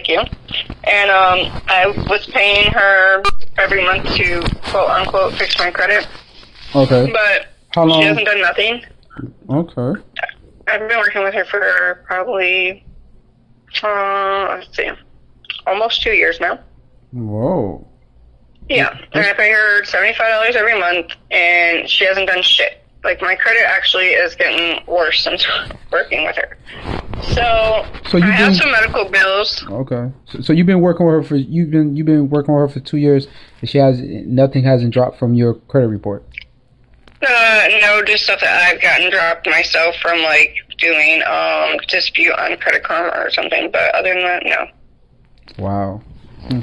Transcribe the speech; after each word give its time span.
like 0.00 0.08
you. 0.08 0.18
And 0.84 1.10
um, 1.10 1.62
I 1.68 1.86
was 2.08 2.26
paying 2.26 2.70
her 2.72 3.22
every 3.58 3.84
month 3.84 4.14
to 4.16 4.40
quote 4.70 4.90
unquote 4.90 5.34
fix 5.34 5.58
my 5.58 5.70
credit. 5.70 6.06
Okay. 6.74 7.10
But 7.12 7.48
How 7.74 7.84
long? 7.84 8.00
she 8.00 8.06
hasn't 8.06 8.26
done 8.26 8.40
nothing. 8.40 8.84
Okay. 9.48 10.00
I've 10.68 10.88
been 10.88 10.98
working 10.98 11.22
with 11.22 11.34
her 11.34 11.44
for 11.44 12.02
probably, 12.06 12.84
uh, 13.82 14.56
let's 14.58 14.76
see, 14.76 14.88
almost 15.66 16.02
two 16.02 16.12
years 16.12 16.38
now. 16.40 16.60
Whoa. 17.12 17.86
Yeah, 18.68 18.96
and 19.12 19.26
I 19.26 19.32
pay 19.32 19.50
her 19.50 19.84
seventy-five 19.84 20.28
dollars 20.28 20.54
every 20.54 20.78
month, 20.78 21.10
and 21.32 21.88
she 21.90 22.04
hasn't 22.04 22.28
done 22.28 22.40
shit. 22.40 22.79
Like 23.02 23.20
my 23.22 23.34
credit 23.34 23.62
actually 23.66 24.08
is 24.08 24.34
getting 24.34 24.84
worse 24.86 25.22
since 25.22 25.46
working 25.92 26.24
with 26.24 26.36
her. 26.36 26.56
So, 27.34 27.86
So 28.08 28.16
you've 28.16 28.26
I 28.26 28.32
have 28.32 28.56
some 28.56 28.70
medical 28.70 29.04
bills. 29.06 29.64
Okay. 29.68 30.10
So, 30.26 30.40
so 30.40 30.52
you've 30.52 30.66
been 30.66 30.80
working 30.80 31.06
with 31.06 31.14
her 31.14 31.22
for 31.22 31.36
you've 31.36 31.70
been 31.70 31.96
you've 31.96 32.06
been 32.06 32.28
working 32.28 32.54
with 32.54 32.60
her 32.62 32.68
for 32.68 32.80
two 32.80 32.96
years, 32.98 33.26
and 33.60 33.70
she 33.70 33.78
has 33.78 34.00
nothing 34.00 34.64
hasn't 34.64 34.92
dropped 34.92 35.18
from 35.18 35.34
your 35.34 35.54
credit 35.54 35.88
report. 35.88 36.24
Uh, 37.22 37.68
no, 37.82 38.02
just 38.06 38.24
stuff 38.24 38.40
that 38.40 38.62
I've 38.68 38.80
gotten 38.80 39.10
dropped 39.10 39.46
myself 39.46 39.96
from 39.96 40.22
like 40.22 40.54
doing 40.78 41.22
um 41.22 41.76
dispute 41.88 42.32
on 42.32 42.56
Credit 42.58 42.82
Karma 42.82 43.12
or 43.18 43.30
something. 43.30 43.70
But 43.70 43.94
other 43.94 44.14
than 44.14 44.22
that, 44.22 44.42
no. 44.44 44.66
Wow. 45.58 46.02
Hmm. 46.48 46.60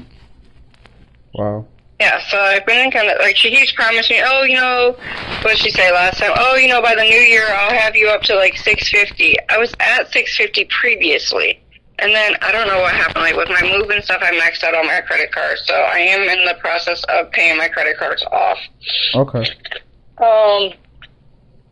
Wow. 1.33 1.67
Yeah, 1.99 2.21
so 2.29 2.37
I've 2.37 2.65
been 2.65 2.91
kind 2.91 3.09
of 3.09 3.17
like 3.19 3.35
she 3.35 3.49
keeps 3.49 3.71
promising 3.71 4.17
me, 4.17 4.23
oh, 4.25 4.43
you 4.43 4.55
know, 4.55 4.95
what 5.41 5.51
did 5.51 5.57
she 5.57 5.71
say 5.71 5.91
last 5.91 6.19
time? 6.19 6.31
Oh, 6.35 6.55
you 6.55 6.67
know, 6.67 6.81
by 6.81 6.93
the 6.93 7.01
new 7.01 7.09
year 7.09 7.47
I'll 7.49 7.75
have 7.75 7.95
you 7.95 8.09
up 8.09 8.21
to 8.23 8.35
like 8.35 8.55
six 8.57 8.89
fifty. 8.89 9.35
I 9.49 9.57
was 9.57 9.73
at 9.79 10.11
six 10.11 10.37
fifty 10.37 10.65
previously, 10.65 11.59
and 11.97 12.13
then 12.13 12.35
I 12.41 12.51
don't 12.51 12.67
know 12.67 12.81
what 12.81 12.93
happened. 12.93 13.23
Like 13.23 13.35
with 13.35 13.49
my 13.49 13.61
move 13.63 13.89
and 13.89 14.03
stuff, 14.03 14.21
I 14.23 14.31
maxed 14.31 14.63
out 14.63 14.75
all 14.75 14.83
my 14.83 15.01
credit 15.01 15.31
cards, 15.31 15.63
so 15.65 15.73
I 15.73 15.97
am 15.97 16.21
in 16.21 16.45
the 16.45 16.53
process 16.59 17.03
of 17.05 17.31
paying 17.31 17.57
my 17.57 17.67
credit 17.67 17.97
cards 17.97 18.23
off. 18.31 18.59
Okay. 19.15 19.49
Um, 20.19 20.73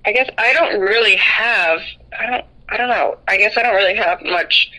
I 0.06 0.12
guess 0.12 0.30
I 0.40 0.54
don't 0.54 0.80
really 0.80 1.18
have. 1.18 1.82
I 2.20 2.26
don't. 2.26 2.46
I 2.68 2.78
don't 2.78 2.90
know. 2.90 3.20
I 3.28 3.38
guess 3.38 3.58
I 3.58 3.62
don't 3.62 3.76
really 3.76 3.96
have 3.96 4.24
much 4.24 4.72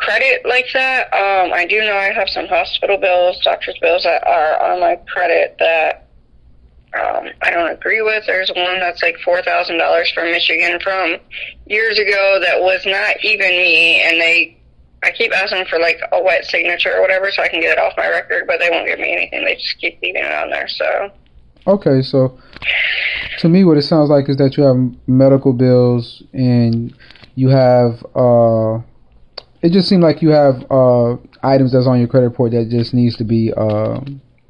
credit 0.00 0.46
like 0.46 0.66
that. 0.72 1.12
Um, 1.12 1.52
I 1.52 1.66
do 1.66 1.80
know 1.80 1.96
I 1.96 2.12
have 2.12 2.28
some 2.28 2.46
hospital 2.48 2.96
bills, 2.96 3.38
doctor's 3.44 3.78
bills 3.80 4.02
that 4.04 4.26
are 4.26 4.72
on 4.72 4.80
my 4.80 4.96
credit 5.12 5.56
that 5.58 6.08
um, 6.98 7.28
I 7.42 7.50
don't 7.50 7.70
agree 7.70 8.02
with. 8.02 8.24
There's 8.26 8.50
one 8.56 8.80
that's 8.80 9.02
like 9.02 9.16
four 9.24 9.42
thousand 9.42 9.78
dollars 9.78 10.10
from 10.10 10.24
Michigan 10.24 10.80
from 10.80 11.16
years 11.66 11.98
ago 11.98 12.40
that 12.42 12.60
was 12.60 12.84
not 12.86 13.16
even 13.22 13.50
me, 13.50 14.00
and 14.02 14.20
they. 14.20 14.56
I 15.02 15.12
keep 15.12 15.32
asking 15.34 15.64
for 15.64 15.78
like 15.78 15.98
a 16.12 16.22
wet 16.22 16.44
signature 16.44 16.94
or 16.94 17.00
whatever 17.00 17.30
so 17.30 17.42
I 17.42 17.48
can 17.48 17.62
get 17.62 17.72
it 17.72 17.78
off 17.78 17.94
my 17.96 18.06
record, 18.10 18.44
but 18.46 18.58
they 18.58 18.68
won't 18.68 18.86
give 18.86 18.98
me 18.98 19.10
anything. 19.12 19.46
They 19.46 19.54
just 19.54 19.78
keep 19.78 19.98
leaving 20.02 20.24
it 20.24 20.32
on 20.32 20.50
there. 20.50 20.68
So 20.68 21.10
Okay. 21.66 22.02
So 22.02 22.38
to 23.38 23.48
me, 23.48 23.64
what 23.64 23.78
it 23.78 23.82
sounds 23.82 24.10
like 24.10 24.28
is 24.28 24.36
that 24.36 24.58
you 24.58 24.64
have 24.64 24.76
medical 25.06 25.54
bills 25.54 26.22
and 26.34 26.94
you 27.34 27.48
have. 27.48 28.04
uh 28.14 28.80
It 29.62 29.72
just 29.72 29.88
seemed 29.88 30.02
like 30.02 30.22
you 30.22 30.30
have 30.30 30.64
uh 30.70 31.16
items 31.42 31.72
that's 31.72 31.86
on 31.86 31.98
your 31.98 32.08
credit 32.08 32.28
report 32.28 32.52
that 32.52 32.68
just 32.70 32.94
needs 32.94 33.16
to 33.16 33.24
be 33.24 33.52
uh, 33.56 34.00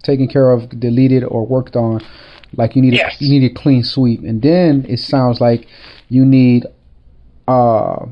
taken 0.03 0.29
care 0.29 0.51
of, 0.51 0.69
deleted, 0.81 1.25
or 1.25 1.47
worked 1.47 1.77
on. 1.77 2.01
Like 2.57 2.75
you 2.77 2.83
need 2.83 2.95
Yes. 2.95 3.21
a, 3.21 3.25
you 3.25 3.31
need 3.41 3.51
a 3.51 3.55
clean 3.55 3.83
sweep, 3.83 4.23
and 4.23 4.41
then 4.43 4.85
it 4.89 4.99
sounds 4.99 5.41
like 5.41 5.67
you 6.09 6.25
need. 6.25 6.67
uh 7.49 8.07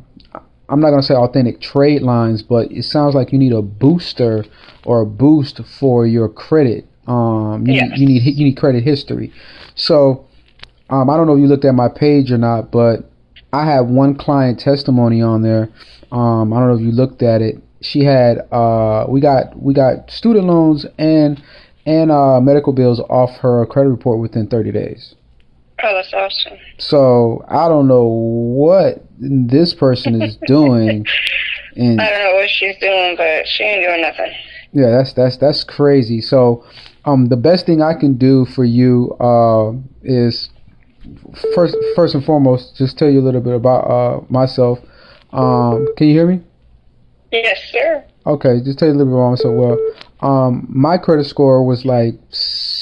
I'm 0.71 0.81
not 0.81 0.91
gonna 0.91 1.03
say 1.03 1.15
authentic 1.15 1.61
trade 1.63 2.03
lines, 2.03 2.43
but 2.43 2.71
it 2.71 2.85
sounds 2.85 3.15
like 3.15 3.33
you 3.33 3.39
need 3.39 3.53
a 3.53 3.63
booster 3.63 4.45
or 4.85 5.01
a 5.01 5.07
boost 5.07 5.65
for 5.65 6.07
your 6.07 6.29
credit. 6.29 6.87
Um, 7.07 7.67
you, 7.67 7.73
Yes. 7.75 7.91
need, 7.91 7.99
you 8.01 8.07
need 8.07 8.23
you 8.39 8.45
need 8.45 8.57
credit 8.59 8.85
history. 8.85 9.33
So, 9.75 10.27
um, 10.91 11.09
I 11.09 11.17
don't 11.17 11.27
know 11.27 11.35
if 11.35 11.41
you 11.41 11.47
looked 11.47 11.65
at 11.65 11.75
my 11.75 11.89
page 11.89 12.31
or 12.31 12.37
not, 12.39 12.71
but 12.71 13.08
I 13.53 13.67
have 13.67 13.87
one 13.87 14.15
client 14.15 14.61
testimony 14.61 15.23
on 15.23 15.43
there. 15.43 15.71
Um, 16.13 16.53
I 16.53 16.59
don't 16.61 16.69
know 16.69 16.75
if 16.75 16.81
you 16.81 16.93
looked 16.93 17.23
at 17.23 17.41
it. 17.43 17.63
She 17.81 18.05
had 18.05 18.39
uh, 18.53 19.07
we 19.09 19.21
got 19.21 19.57
we 19.59 19.73
got 19.73 20.11
student 20.11 20.47
loans 20.47 20.85
and 20.99 21.43
and 21.87 22.11
uh, 22.11 22.41
medical 22.41 22.73
bills 22.73 23.01
off 23.09 23.39
her 23.39 23.65
credit 23.67 23.89
report 23.89 24.19
within 24.19 24.47
30 24.49 24.73
days. 24.73 25.15
Oh, 25.83 25.95
that's 25.95 26.13
awesome. 26.13 26.59
So 26.79 27.45
I 27.49 27.69
don't 27.69 27.87
know 27.87 28.05
what 28.05 29.05
this 29.19 29.75
person 29.75 30.21
is 30.21 30.37
doing, 30.47 31.07
and 31.77 32.01
I 32.01 32.11
don't 32.11 32.25
know 32.25 32.35
what 32.35 32.51
she's 32.51 32.77
doing, 32.79 33.17
but 33.17 33.47
she 33.47 33.63
ain't 33.63 33.87
doing 33.87 34.03
nothing. 34.03 34.33
yeah, 34.73 34.91
that's 34.91 35.13
that's 35.13 35.37
that's 35.37 35.65
crazy. 35.65 36.21
So, 36.21 36.65
um, 37.05 37.27
the 37.27 37.37
best 37.37 37.65
thing 37.65 37.81
I 37.81 37.95
can 37.95 38.19
do 38.19 38.45
for 38.45 38.65
you 38.65 39.13
uh, 39.21 39.73
is 40.03 40.51
first 41.55 41.77
first 41.95 42.15
and 42.15 42.25
foremost 42.25 42.77
just 42.77 42.99
tell 42.99 43.09
you 43.09 43.21
a 43.21 43.27
little 43.27 43.41
bit 43.41 43.55
about 43.55 43.81
uh, 43.85 44.25
myself. 44.29 44.79
Um, 45.33 45.89
can 45.97 46.09
you 46.09 46.15
hear 46.15 46.27
me? 46.27 46.41
Yes, 47.33 47.59
sir. 47.71 48.05
Okay, 48.27 48.61
just 48.65 48.79
tell 48.79 48.89
you 48.89 48.95
a 48.95 48.97
little 48.97 49.13
bit 49.13 49.19
about 49.19 49.31
myself. 49.31 49.55
Well, 49.55 49.79
um, 50.21 50.67
my 50.69 50.99
credit 50.99 51.25
score 51.27 51.65
was 51.65 51.85
like 51.85 52.15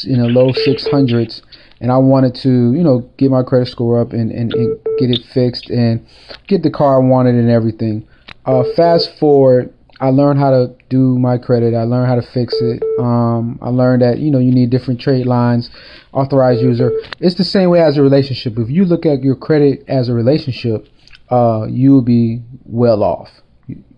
in 0.05 0.21
the 0.21 0.29
low 0.29 0.53
600s, 0.53 1.43
and 1.81 1.93
I 1.93 1.99
wanted 1.99 2.35
to, 2.37 2.49
you 2.49 2.83
know, 2.83 3.09
get 3.17 3.31
my 3.31 3.43
credit 3.43 3.69
score 3.69 4.01
up 4.01 4.13
and, 4.13 4.31
and, 4.31 4.53
and 4.55 4.79
get 4.99 5.11
it 5.11 5.23
fixed 5.33 5.71
and 5.71 6.07
get 6.47 6.63
the 6.63 6.71
car 6.71 6.97
I 6.97 7.07
wanted 7.07 7.35
and 7.35 7.51
everything. 7.51 8.07
Uh, 8.45 8.63
fast 8.77 9.19
forward, 9.19 9.73
I 10.01 10.11
learned 10.11 10.39
how 10.39 10.51
to 10.51 10.75
do 10.91 11.19
my 11.19 11.39
credit. 11.39 11.75
I 11.75 11.85
learned 11.85 12.09
how 12.09 12.17
to 12.17 12.23
fix 12.23 12.55
it. 12.61 12.83
Um, 12.99 13.59
I 13.63 13.71
learned 13.71 14.03
that, 14.03 14.19
you 14.19 14.31
know, 14.31 14.39
you 14.39 14.53
need 14.53 14.71
different 14.71 15.01
trade 15.01 15.27
lines, 15.27 15.71
authorized 16.13 16.61
user. 16.63 16.91
It's 17.19 17.37
the 17.37 17.45
same 17.45 17.71
way 17.71 17.81
as 17.81 17.97
a 17.97 18.03
relationship. 18.03 18.59
If 18.59 18.69
you 18.71 18.85
look 18.85 19.07
at 19.07 19.23
your 19.23 19.37
credit 19.37 19.85
as 19.89 20.09
a 20.09 20.13
relationship, 20.15 20.87
uh, 21.31 21.67
you 21.69 21.93
will 21.93 22.03
be 22.03 22.43
well 22.65 23.03
off 23.03 23.31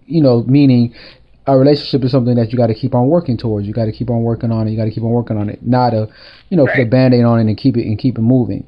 you 0.09 0.23
know, 0.23 0.43
meaning 0.45 0.95
a 1.47 1.57
relationship 1.57 2.03
is 2.03 2.11
something 2.11 2.35
that 2.37 2.51
you 2.51 2.59
got 2.59 2.67
to 2.67 2.75
keep 2.75 2.95
on 2.95 3.09
working 3.09 3.37
towards. 3.37 3.67
You 3.67 3.73
got 3.73 3.85
to 3.85 3.93
keep 3.93 4.11
on 4.11 4.23
working 4.23 4.51
on 4.51 4.67
it. 4.67 4.71
You 4.71 4.77
got 4.77 4.85
to 4.87 4.91
keep 4.91 5.03
on 5.03 5.11
working 5.11 5.37
on 5.37 5.49
it. 5.49 5.65
Not 5.65 5.95
a, 5.95 6.09
you 6.51 6.57
know, 6.57 6.67
put 6.67 6.75
a 6.77 6.83
Right. 6.83 6.91
band-aid 6.91 7.25
on 7.25 7.39
it 7.39 7.43
and 7.47 7.57
keep 7.57 7.77
it 7.77 7.87
and 7.87 7.99
keep 7.99 8.19
it 8.19 8.23
moving. 8.23 8.67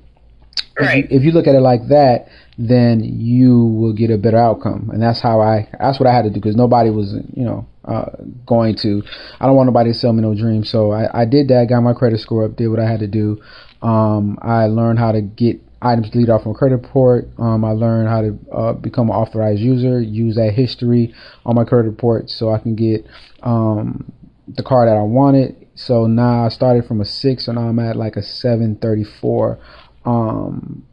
If 0.80 0.86
Right. 0.86 1.10
you, 1.10 1.16
if 1.18 1.24
you 1.24 1.32
look 1.32 1.46
at 1.46 1.54
it 1.54 1.60
like 1.60 1.88
that, 1.88 2.28
then 2.58 3.00
you 3.02 3.64
will 3.64 3.92
get 3.92 4.10
a 4.10 4.18
better 4.18 4.36
outcome. 4.38 4.90
And 4.92 5.02
that's 5.02 5.20
how 5.20 5.40
I, 5.40 5.68
that's 5.78 5.98
what 5.98 6.06
I 6.06 6.12
had 6.14 6.22
to 6.22 6.30
do 6.30 6.34
because 6.34 6.56
nobody 6.56 6.90
was, 6.90 7.14
you 7.34 7.44
know, 7.44 7.66
uh, 7.84 8.10
going 8.46 8.76
to, 8.76 9.02
I 9.40 9.46
don't 9.46 9.56
want 9.56 9.66
nobody 9.68 9.92
to 9.92 9.98
sell 9.98 10.12
me 10.12 10.22
no 10.22 10.34
dream. 10.34 10.64
So 10.64 10.92
I, 10.92 11.22
I 11.22 11.24
did 11.24 11.48
that, 11.48 11.68
got 11.68 11.80
my 11.80 11.94
credit 11.94 12.20
score 12.20 12.44
up, 12.44 12.56
did 12.56 12.68
what 12.68 12.80
I 12.80 12.88
had 12.88 13.00
to 13.00 13.06
do. 13.06 13.40
Um, 13.82 14.38
I 14.42 14.66
learned 14.66 14.98
how 14.98 15.12
to 15.12 15.22
get 15.22 15.60
items 15.82 16.10
deleted 16.10 16.30
off 16.30 16.44
my 16.44 16.52
credit 16.52 16.76
report. 16.76 17.28
Um, 17.38 17.64
I 17.64 17.70
learned 17.70 18.08
how 18.08 18.20
to 18.20 18.38
uh, 18.52 18.72
become 18.74 19.08
an 19.08 19.16
authorized 19.16 19.60
user, 19.60 20.00
use 20.00 20.36
that 20.36 20.52
history 20.52 21.14
on 21.46 21.54
my 21.54 21.64
credit 21.64 21.88
report 21.88 22.28
so 22.28 22.52
I 22.52 22.58
can 22.58 22.74
get 22.74 23.06
um, 23.42 24.12
the 24.46 24.62
car 24.62 24.84
that 24.84 24.96
I 24.96 25.02
wanted. 25.02 25.56
So 25.74 26.06
now 26.06 26.44
I 26.44 26.48
started 26.50 26.84
from 26.84 27.00
a 27.00 27.06
six, 27.06 27.48
and 27.48 27.56
now 27.56 27.68
I'm 27.68 27.78
at 27.78 27.96
like 27.96 28.16
a 28.16 28.22
seven 28.22 28.76
thirty 28.76 29.04
four 29.04 29.58
um, 30.04 30.86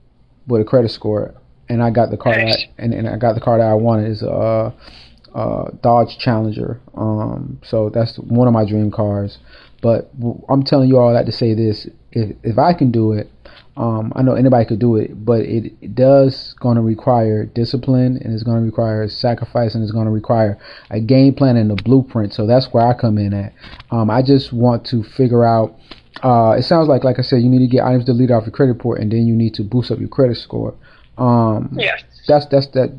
with 0.47 0.61
a 0.61 0.65
credit 0.65 0.91
score, 0.91 1.33
and 1.69 1.83
I 1.83 1.89
got 1.89 2.11
the 2.11 2.17
car 2.17 2.33
that 2.33 2.59
and, 2.77 2.93
and 2.93 3.07
I 3.07 3.17
got 3.17 3.35
the 3.35 3.41
car 3.41 3.57
that 3.57 3.67
I 3.67 3.73
wanted 3.73 4.09
is 4.09 4.23
a 4.23 4.29
uh, 4.29 4.71
uh, 5.35 5.71
Dodge 5.81 6.17
Challenger. 6.17 6.79
Um, 6.95 7.59
so 7.63 7.89
that's 7.89 8.17
one 8.17 8.47
of 8.47 8.53
my 8.53 8.65
dream 8.65 8.91
cars. 8.91 9.37
But 9.81 10.09
I'm 10.49 10.63
telling 10.63 10.89
you 10.89 10.97
all 10.97 11.13
that 11.13 11.25
to 11.27 11.31
say 11.31 11.53
this: 11.53 11.87
if 12.11 12.35
if 12.43 12.57
I 12.57 12.73
can 12.73 12.91
do 12.91 13.11
it, 13.11 13.29
um, 13.77 14.11
I 14.15 14.23
know 14.23 14.33
anybody 14.33 14.65
could 14.65 14.79
do 14.79 14.95
it, 14.95 15.23
but 15.23 15.41
it, 15.41 15.71
it 15.81 15.93
does 15.95 16.55
going 16.59 16.75
to 16.77 16.81
require 16.81 17.45
discipline, 17.45 18.17
and 18.23 18.33
it's 18.33 18.43
going 18.43 18.57
to 18.57 18.65
require 18.65 19.07
sacrifice, 19.07 19.75
and 19.75 19.83
it's 19.83 19.91
going 19.91 20.05
to 20.05 20.11
require 20.11 20.57
a 20.89 20.99
game 20.99 21.35
plan 21.35 21.57
and 21.57 21.71
a 21.71 21.75
blueprint. 21.75 22.33
So 22.33 22.47
that's 22.47 22.67
where 22.73 22.85
I 22.87 22.93
come 22.93 23.17
in 23.17 23.33
at. 23.33 23.53
Um, 23.91 24.09
I 24.09 24.21
just 24.23 24.51
want 24.51 24.85
to 24.87 25.03
figure 25.03 25.45
out. 25.45 25.75
Uh, 26.23 26.55
it 26.57 26.63
sounds 26.63 26.87
like, 26.87 27.03
like 27.03 27.19
I 27.19 27.21
said, 27.21 27.43
you 27.43 27.49
need 27.49 27.59
to 27.59 27.67
get 27.67 27.83
items 27.83 28.05
deleted 28.05 28.31
off 28.31 28.45
your 28.45 28.51
credit 28.51 28.73
report, 28.73 28.99
and 28.99 29.11
then 29.11 29.27
you 29.27 29.35
need 29.35 29.53
to 29.53 29.63
boost 29.63 29.91
up 29.91 29.99
your 29.99 30.09
credit 30.09 30.37
score. 30.37 30.73
Um, 31.17 31.69
Yes. 31.77 32.03
that's 32.27 32.47
that's 32.47 32.67
that. 32.67 32.91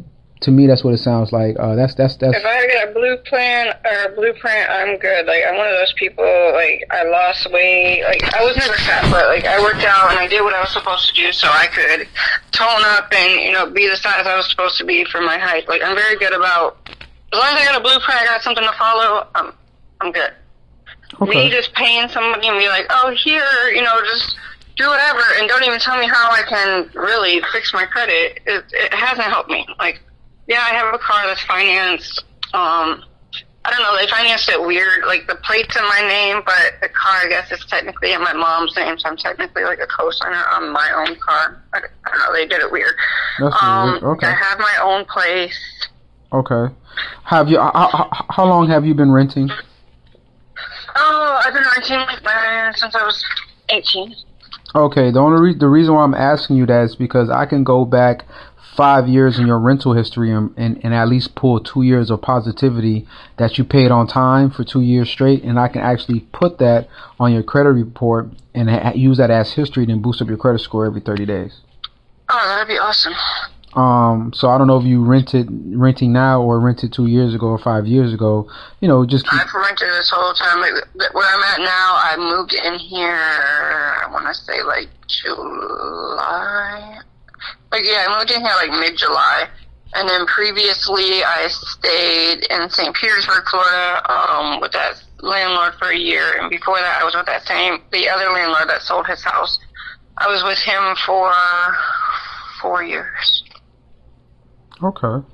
To 0.42 0.52
me, 0.52 0.66
that's 0.68 0.84
what 0.84 0.94
it 0.94 0.98
sounds 0.98 1.32
like. 1.32 1.56
Uh, 1.58 1.74
that's 1.74 1.94
that's 1.94 2.16
that's. 2.16 2.36
If 2.36 2.44
I 2.44 2.66
get 2.68 2.88
a 2.88 2.92
blue 2.92 3.16
plan 3.26 3.74
or 3.84 4.12
a 4.12 4.14
blueprint, 4.14 4.70
I'm 4.70 4.96
good. 4.98 5.26
Like 5.26 5.42
I'm 5.48 5.56
one 5.56 5.66
of 5.66 5.74
those 5.74 5.92
people. 5.96 6.24
Like 6.24 6.84
I 6.90 7.02
lost 7.04 7.50
weight. 7.50 8.04
Like 8.04 8.22
I 8.34 8.44
was 8.44 8.56
never 8.56 8.74
fat, 8.74 9.10
but 9.10 9.26
like 9.26 9.44
I 9.44 9.60
worked 9.60 9.82
out 9.82 10.10
and 10.10 10.18
I 10.18 10.28
did 10.28 10.42
what 10.42 10.54
I 10.54 10.60
was 10.60 10.72
supposed 10.72 11.08
to 11.08 11.14
do, 11.14 11.32
so 11.32 11.48
I 11.48 11.66
could 11.66 12.06
tone 12.52 12.82
up 12.84 13.12
and 13.12 13.42
you 13.42 13.52
know 13.52 13.68
be 13.68 13.88
the 13.88 13.96
size 13.96 14.26
I 14.26 14.36
was 14.36 14.48
supposed 14.48 14.78
to 14.78 14.84
be 14.84 15.04
for 15.06 15.20
my 15.20 15.38
height. 15.38 15.68
Like 15.68 15.82
I'm 15.82 15.96
very 15.96 16.16
good 16.18 16.32
about. 16.32 16.76
As 17.32 17.38
long 17.38 17.48
as 17.48 17.60
I 17.60 17.64
got 17.64 17.80
a 17.80 17.82
blueprint, 17.82 18.20
I 18.20 18.24
got 18.24 18.42
something 18.42 18.64
to 18.64 18.72
follow. 18.78 19.26
I'm 19.34 19.52
I'm 20.00 20.12
good. 20.12 20.32
Me 21.20 21.50
just 21.50 21.74
paying 21.74 22.08
somebody 22.08 22.46
and 22.46 22.58
be 22.58 22.68
like, 22.68 22.86
oh 22.90 23.14
here, 23.24 23.70
you 23.74 23.82
know, 23.82 24.00
just 24.04 24.36
do 24.78 24.88
whatever, 24.88 25.20
and 25.38 25.48
don't 25.48 25.64
even 25.64 25.80
tell 25.80 25.98
me 25.98 26.06
how 26.06 26.30
I 26.30 26.42
can 26.42 26.90
really 26.94 27.42
fix 27.52 27.74
my 27.74 27.84
credit. 27.84 28.40
It, 28.46 28.64
it 28.70 28.94
hasn't 28.94 29.26
helped 29.26 29.50
me. 29.50 29.66
Like, 29.78 30.00
yeah, 30.48 30.60
I 30.60 30.70
have 30.74 30.94
a 30.94 30.98
car 30.98 31.26
that's 31.26 31.42
financed. 31.42 32.24
Um, 32.54 33.04
I 33.64 33.70
don't 33.70 33.82
know. 33.82 33.96
They 33.98 34.06
financed 34.08 34.48
it 34.48 34.60
weird. 34.60 35.04
Like 35.06 35.26
the 35.26 35.34
plate's 35.36 35.76
in 35.76 35.82
my 35.82 36.00
name, 36.00 36.42
but 36.44 36.74
the 36.80 36.88
car, 36.88 37.16
I 37.22 37.28
guess, 37.28 37.52
is 37.52 37.64
technically 37.66 38.14
in 38.14 38.22
my 38.22 38.32
mom's 38.32 38.74
name, 38.74 38.98
so 38.98 39.10
I'm 39.10 39.16
technically 39.16 39.64
like 39.64 39.78
a 39.78 39.86
co-signer 39.86 40.42
on 40.52 40.72
my 40.72 40.90
own 40.96 41.16
car. 41.16 41.62
I, 41.74 41.78
I 41.78 42.10
don't 42.10 42.18
know. 42.18 42.32
They 42.32 42.46
did 42.46 42.62
it 42.62 42.72
weird. 42.72 42.94
That's 43.38 43.54
Um, 43.62 43.90
weird. 43.90 44.02
Okay. 44.04 44.26
I 44.26 44.30
have 44.30 44.58
my 44.58 44.78
own 44.82 45.04
place. 45.04 45.86
Okay. 46.32 46.74
Have 47.24 47.48
you? 47.48 47.58
How, 47.58 48.08
how, 48.30 48.46
long 48.46 48.68
have 48.68 48.86
you 48.86 48.94
been 48.94 49.12
renting? 49.12 49.50
Oh, 50.96 51.40
I've 51.44 51.52
been 51.52 51.62
renting 51.62 52.74
since 52.74 52.94
I 52.94 53.04
was 53.04 53.24
18. 53.68 54.14
Okay. 54.74 55.10
The 55.10 55.18
only 55.18 55.40
re- 55.40 55.58
the 55.58 55.68
reason 55.68 55.94
why 55.94 56.04
I'm 56.04 56.14
asking 56.14 56.56
you 56.56 56.66
that 56.66 56.84
is 56.84 56.96
because 56.96 57.28
I 57.28 57.44
can 57.44 57.64
go 57.64 57.84
back 57.84 58.24
five 58.78 59.08
years 59.08 59.40
in 59.40 59.46
your 59.48 59.58
rental 59.58 59.92
history 59.92 60.30
and, 60.30 60.54
and, 60.56 60.80
and 60.84 60.94
at 60.94 61.08
least 61.08 61.34
pull 61.34 61.58
two 61.58 61.82
years 61.82 62.12
of 62.12 62.22
positivity 62.22 63.04
that 63.36 63.58
you 63.58 63.64
paid 63.64 63.90
on 63.90 64.06
time 64.06 64.48
for 64.52 64.62
two 64.62 64.80
years 64.80 65.10
straight, 65.10 65.42
and 65.42 65.58
I 65.58 65.66
can 65.66 65.80
actually 65.80 66.20
put 66.20 66.58
that 66.58 66.88
on 67.18 67.32
your 67.32 67.42
credit 67.42 67.70
report 67.70 68.28
and 68.54 68.70
ha- 68.70 68.92
use 68.94 69.18
that 69.18 69.32
as 69.32 69.52
history, 69.52 69.84
then 69.84 70.00
boost 70.00 70.22
up 70.22 70.28
your 70.28 70.36
credit 70.36 70.60
score 70.60 70.86
every 70.86 71.00
30 71.00 71.26
days. 71.26 71.60
Oh, 72.28 72.44
that'd 72.46 72.68
be 72.68 72.78
awesome. 72.78 73.14
Um, 73.74 74.32
so 74.32 74.48
I 74.48 74.56
don't 74.58 74.68
know 74.68 74.78
if 74.78 74.84
you 74.84 75.04
rented 75.04 75.48
renting 75.50 76.12
now 76.12 76.40
or 76.40 76.60
rented 76.60 76.92
two 76.92 77.06
years 77.06 77.34
ago 77.34 77.46
or 77.46 77.58
five 77.58 77.84
years 77.84 78.14
ago. 78.14 78.48
You 78.80 78.86
know, 78.86 79.04
just 79.04 79.24
keep, 79.24 79.40
I've 79.40 79.52
rented 79.52 79.88
this 79.88 80.10
whole 80.14 80.34
time. 80.34 80.60
Like 80.60 80.72
where 81.14 81.26
I'm 81.26 81.42
at 81.42 81.58
now, 81.58 81.96
I 81.98 82.14
moved 82.16 82.54
in 82.54 82.78
here. 82.78 83.12
I 83.12 84.08
want 84.12 84.26
to 84.28 84.34
say 84.34 84.62
like 84.62 84.88
July. 85.08 87.00
Like 87.70 87.84
yeah, 87.84 88.06
I 88.08 88.18
moved 88.18 88.30
in 88.30 88.40
here 88.40 88.54
like 88.56 88.70
mid 88.70 88.96
July, 88.96 89.48
and 89.94 90.08
then 90.08 90.26
previously 90.26 91.22
I 91.24 91.48
stayed 91.48 92.46
in 92.50 92.70
St. 92.70 92.94
Petersburg, 92.94 93.44
Florida, 93.50 94.02
um, 94.10 94.60
with 94.60 94.72
that 94.72 95.02
landlord 95.20 95.74
for 95.78 95.90
a 95.90 95.96
year, 95.96 96.40
and 96.40 96.48
before 96.50 96.78
that 96.78 97.00
I 97.00 97.04
was 97.04 97.14
with 97.14 97.26
that 97.26 97.42
same 97.42 97.80
the 97.92 98.08
other 98.08 98.30
landlord 98.30 98.68
that 98.68 98.82
sold 98.82 99.06
his 99.06 99.22
house. 99.22 99.58
I 100.16 100.26
was 100.28 100.42
with 100.42 100.58
him 100.58 100.96
for 101.06 101.32
four 102.60 102.82
years. 102.82 103.44
okay. 104.82 105.24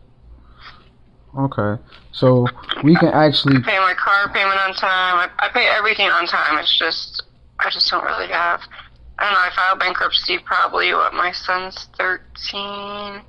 Okay. 1.36 1.82
So 2.12 2.46
we 2.84 2.94
can 2.94 3.08
actually 3.08 3.60
pay 3.62 3.78
my 3.78 3.94
car 3.94 4.32
payment 4.32 4.58
on 4.60 4.72
time. 4.74 5.16
I, 5.18 5.28
I 5.40 5.48
pay 5.48 5.66
everything 5.66 6.06
on 6.06 6.26
time. 6.26 6.58
It's 6.58 6.78
just 6.78 7.24
I 7.58 7.70
just 7.70 7.90
don't 7.90 8.04
really 8.04 8.28
have. 8.28 8.60
I 9.18 9.24
don't 9.24 9.32
know. 9.32 9.38
I 9.38 9.50
filed 9.54 9.78
bankruptcy 9.80 10.38
probably 10.38 10.92
what 10.92 11.14
my 11.14 11.32
son's 11.32 11.88
thirteen. 11.98 13.22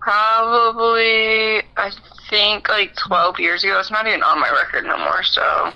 Probably 0.00 1.62
I 1.76 1.90
think 2.28 2.68
like 2.68 2.94
twelve 2.96 3.38
years 3.38 3.64
ago. 3.64 3.78
It's 3.80 3.90
not 3.90 4.06
even 4.06 4.22
on 4.22 4.40
my 4.40 4.50
record 4.50 4.84
no 4.84 4.98
more. 4.98 5.22
So, 5.22 5.72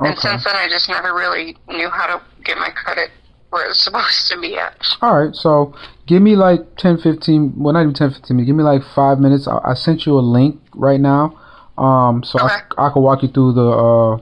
and 0.00 0.18
since 0.18 0.44
then 0.44 0.56
I 0.56 0.68
just 0.68 0.88
never 0.88 1.14
really 1.14 1.56
knew 1.68 1.90
how 1.90 2.06
to 2.06 2.22
get 2.44 2.56
my 2.58 2.70
credit 2.70 3.10
where 3.50 3.68
it's 3.70 3.80
supposed 3.84 4.28
to 4.30 4.40
be 4.40 4.56
at. 4.56 4.76
All 5.02 5.18
right, 5.18 5.34
so 5.34 5.74
give 6.06 6.22
me 6.22 6.36
like 6.36 6.76
10, 6.76 6.98
15, 6.98 7.54
well, 7.56 7.74
not 7.74 7.82
even 7.82 7.94
10, 7.94 8.10
15 8.10 8.36
minutes. 8.36 8.46
Give 8.46 8.56
me 8.56 8.64
like 8.64 8.82
five 8.94 9.18
minutes. 9.18 9.46
I, 9.48 9.58
I 9.64 9.74
sent 9.74 10.06
you 10.06 10.18
a 10.18 10.20
link 10.20 10.60
right 10.74 11.00
now, 11.00 11.38
um, 11.78 12.22
so 12.24 12.38
Okay. 12.40 12.54
I, 12.78 12.86
I 12.86 12.90
can 12.92 13.02
walk 13.02 13.22
you 13.22 13.28
through 13.28 13.52
the 13.52 13.68
uh, 13.68 14.18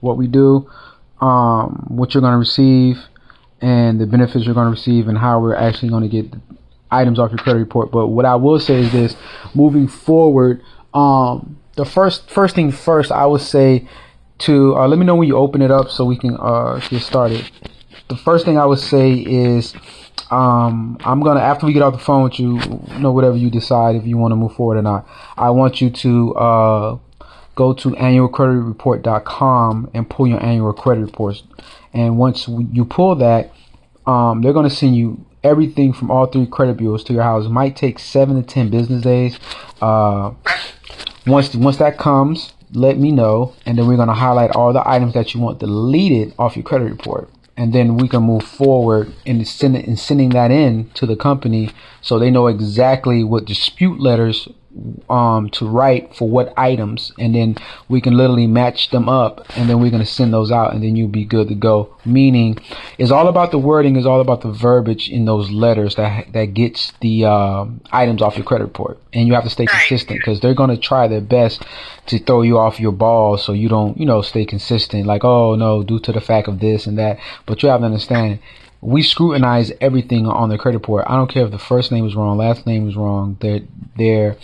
what 0.00 0.16
we 0.16 0.26
do, 0.26 0.70
um, 1.20 1.86
what 1.88 2.12
you're 2.14 2.20
going 2.20 2.32
to 2.32 2.38
receive, 2.38 2.98
and 3.64 4.00
the 4.00 4.06
benefits 4.06 4.44
you're 4.44 4.54
going 4.54 4.66
to 4.66 4.70
receive, 4.70 5.08
and 5.08 5.18
how 5.18 5.40
we're 5.40 5.56
actually 5.56 5.88
going 5.88 6.02
to 6.02 6.08
get 6.08 6.32
items 6.90 7.18
off 7.18 7.30
your 7.30 7.38
credit 7.38 7.58
report. 7.58 7.90
But 7.90 8.08
what 8.08 8.24
I 8.24 8.36
will 8.36 8.60
say 8.60 8.80
is 8.80 8.92
this: 8.92 9.16
moving 9.54 9.88
forward, 9.88 10.62
um, 10.92 11.58
the 11.76 11.84
first 11.84 12.30
first 12.30 12.54
thing 12.54 12.70
first, 12.70 13.10
I 13.10 13.26
would 13.26 13.40
say 13.40 13.88
to 14.38 14.76
uh, 14.76 14.86
let 14.88 14.98
me 14.98 15.06
know 15.06 15.16
when 15.16 15.28
you 15.28 15.36
open 15.36 15.62
it 15.62 15.70
up 15.70 15.90
so 15.90 16.04
we 16.04 16.16
can 16.18 16.36
uh, 16.38 16.80
get 16.90 17.02
started 17.02 17.50
the 18.08 18.16
first 18.16 18.44
thing 18.44 18.58
I 18.58 18.66
would 18.66 18.78
say 18.78 19.12
is 19.14 19.74
um, 20.30 20.96
I'm 21.04 21.20
gonna 21.20 21.40
after 21.40 21.66
we 21.66 21.72
get 21.72 21.82
off 21.82 21.94
the 21.94 21.98
phone 21.98 22.24
with 22.24 22.38
you, 22.38 22.58
you 22.58 22.98
know 22.98 23.12
whatever 23.12 23.36
you 23.36 23.50
decide 23.50 23.96
if 23.96 24.06
you 24.06 24.16
want 24.18 24.32
to 24.32 24.36
move 24.36 24.54
forward 24.54 24.78
or 24.78 24.82
not. 24.82 25.06
I 25.36 25.50
want 25.50 25.80
you 25.80 25.90
to 25.90 26.34
uh, 26.34 26.98
go 27.54 27.72
to 27.74 27.90
annualcreditreport.com 27.90 29.90
and 29.94 30.10
pull 30.10 30.26
your 30.26 30.42
annual 30.42 30.72
credit 30.72 31.02
reports. 31.02 31.44
And 31.92 32.18
once 32.18 32.48
you 32.48 32.84
pull 32.84 33.14
that, 33.16 33.52
um, 34.06 34.42
they're 34.42 34.52
gonna 34.52 34.70
send 34.70 34.96
you 34.96 35.24
everything 35.42 35.92
from 35.92 36.10
all 36.10 36.26
three 36.26 36.46
credit 36.46 36.76
bureaus 36.76 37.04
to 37.04 37.12
your 37.12 37.22
house. 37.22 37.46
It 37.46 37.50
might 37.50 37.76
take 37.76 37.98
seven 37.98 38.36
to 38.36 38.42
ten 38.42 38.70
business 38.70 39.02
days. 39.02 39.38
Uh, 39.80 40.32
once 41.26 41.54
once 41.54 41.76
that 41.78 41.98
comes, 41.98 42.52
let 42.72 42.98
me 42.98 43.12
know, 43.12 43.54
and 43.64 43.78
then 43.78 43.86
we're 43.86 43.96
gonna 43.96 44.14
highlight 44.14 44.50
all 44.50 44.72
the 44.72 44.88
items 44.88 45.14
that 45.14 45.34
you 45.34 45.40
want 45.40 45.60
deleted 45.60 46.34
off 46.38 46.56
your 46.56 46.64
credit 46.64 46.90
report, 46.90 47.30
and 47.56 47.72
then 47.72 47.96
we 47.96 48.08
can 48.08 48.22
move 48.22 48.42
forward 48.42 49.12
in 49.24 49.44
sending 49.44 49.84
in 49.84 49.96
sending 49.96 50.30
that 50.30 50.50
in 50.50 50.90
to 50.94 51.06
the 51.06 51.16
company 51.16 51.70
so 52.00 52.18
they 52.18 52.30
know 52.30 52.48
exactly 52.48 53.22
what 53.22 53.44
dispute 53.44 54.00
letters 54.00 54.48
um 55.08 55.50
to 55.50 55.66
write 55.66 56.14
for 56.14 56.28
what 56.28 56.52
items, 56.56 57.12
and 57.18 57.34
then 57.34 57.56
we 57.88 58.00
can 58.00 58.16
literally 58.16 58.46
match 58.46 58.90
them 58.90 59.08
up, 59.08 59.46
and 59.56 59.68
then 59.68 59.80
we're 59.80 59.90
gonna 59.90 60.04
send 60.04 60.32
those 60.32 60.50
out, 60.50 60.74
and 60.74 60.82
then 60.82 60.96
you'll 60.96 61.08
be 61.08 61.24
good 61.24 61.48
to 61.48 61.54
go. 61.54 61.94
Meaning, 62.04 62.58
it's 62.98 63.10
all 63.10 63.28
about 63.28 63.50
the 63.50 63.58
wording, 63.58 63.96
it's 63.96 64.06
all 64.06 64.20
about 64.20 64.40
the 64.40 64.50
verbiage 64.50 65.08
in 65.08 65.24
those 65.24 65.50
letters 65.50 65.94
that 65.96 66.32
that 66.32 66.54
gets 66.54 66.92
the 67.00 67.24
um 67.24 67.80
items 67.92 68.22
off 68.22 68.36
your 68.36 68.44
credit 68.44 68.64
report, 68.64 68.98
and 69.12 69.26
you 69.26 69.34
have 69.34 69.44
to 69.44 69.50
stay 69.50 69.66
consistent 69.66 70.18
because 70.18 70.40
they're 70.40 70.54
gonna 70.54 70.76
try 70.76 71.06
their 71.08 71.20
best 71.20 71.62
to 72.06 72.18
throw 72.18 72.42
you 72.42 72.58
off 72.58 72.80
your 72.80 72.92
ball 72.92 73.38
so 73.38 73.52
you 73.52 73.68
don't 73.68 73.98
you 73.98 74.06
know 74.06 74.22
stay 74.22 74.44
consistent. 74.44 75.06
Like 75.06 75.24
oh 75.24 75.54
no, 75.54 75.82
due 75.82 76.00
to 76.00 76.12
the 76.12 76.20
fact 76.20 76.48
of 76.48 76.60
this 76.60 76.86
and 76.86 76.98
that, 76.98 77.18
but 77.46 77.62
you 77.62 77.68
have 77.68 77.80
to 77.80 77.86
understand. 77.86 78.40
We 78.84 79.02
scrutinize 79.02 79.72
everything 79.80 80.26
on 80.26 80.50
the 80.50 80.58
credit 80.58 80.78
report. 80.78 81.06
I 81.08 81.16
don't 81.16 81.30
care 81.30 81.44
if 81.44 81.50
the 81.50 81.58
first 81.58 81.90
name 81.90 82.06
is 82.06 82.14
wrong, 82.14 82.36
last 82.36 82.66
name 82.66 82.88
is 82.88 82.96
wrong, 82.96 83.38
their 83.40 83.60
their 83.96 84.36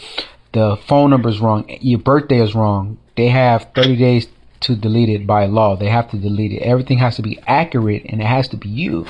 the 0.52 0.76
phone 0.88 1.10
number 1.10 1.28
is 1.28 1.40
wrong, 1.40 1.64
your 1.80 1.98
birthday 1.98 2.40
is 2.40 2.54
wrong. 2.54 2.98
They 3.16 3.28
have 3.28 3.68
30 3.74 3.96
days 3.96 4.26
to 4.60 4.74
delete 4.76 5.08
it 5.08 5.26
by 5.26 5.46
law. 5.46 5.76
They 5.76 5.88
have 5.88 6.10
to 6.10 6.16
delete 6.16 6.52
it. 6.52 6.62
Everything 6.62 6.98
has 6.98 7.16
to 7.16 7.22
be 7.22 7.38
accurate 7.46 8.04
and 8.08 8.20
it 8.20 8.26
has 8.26 8.48
to 8.48 8.56
be 8.56 8.68
you. 8.68 9.06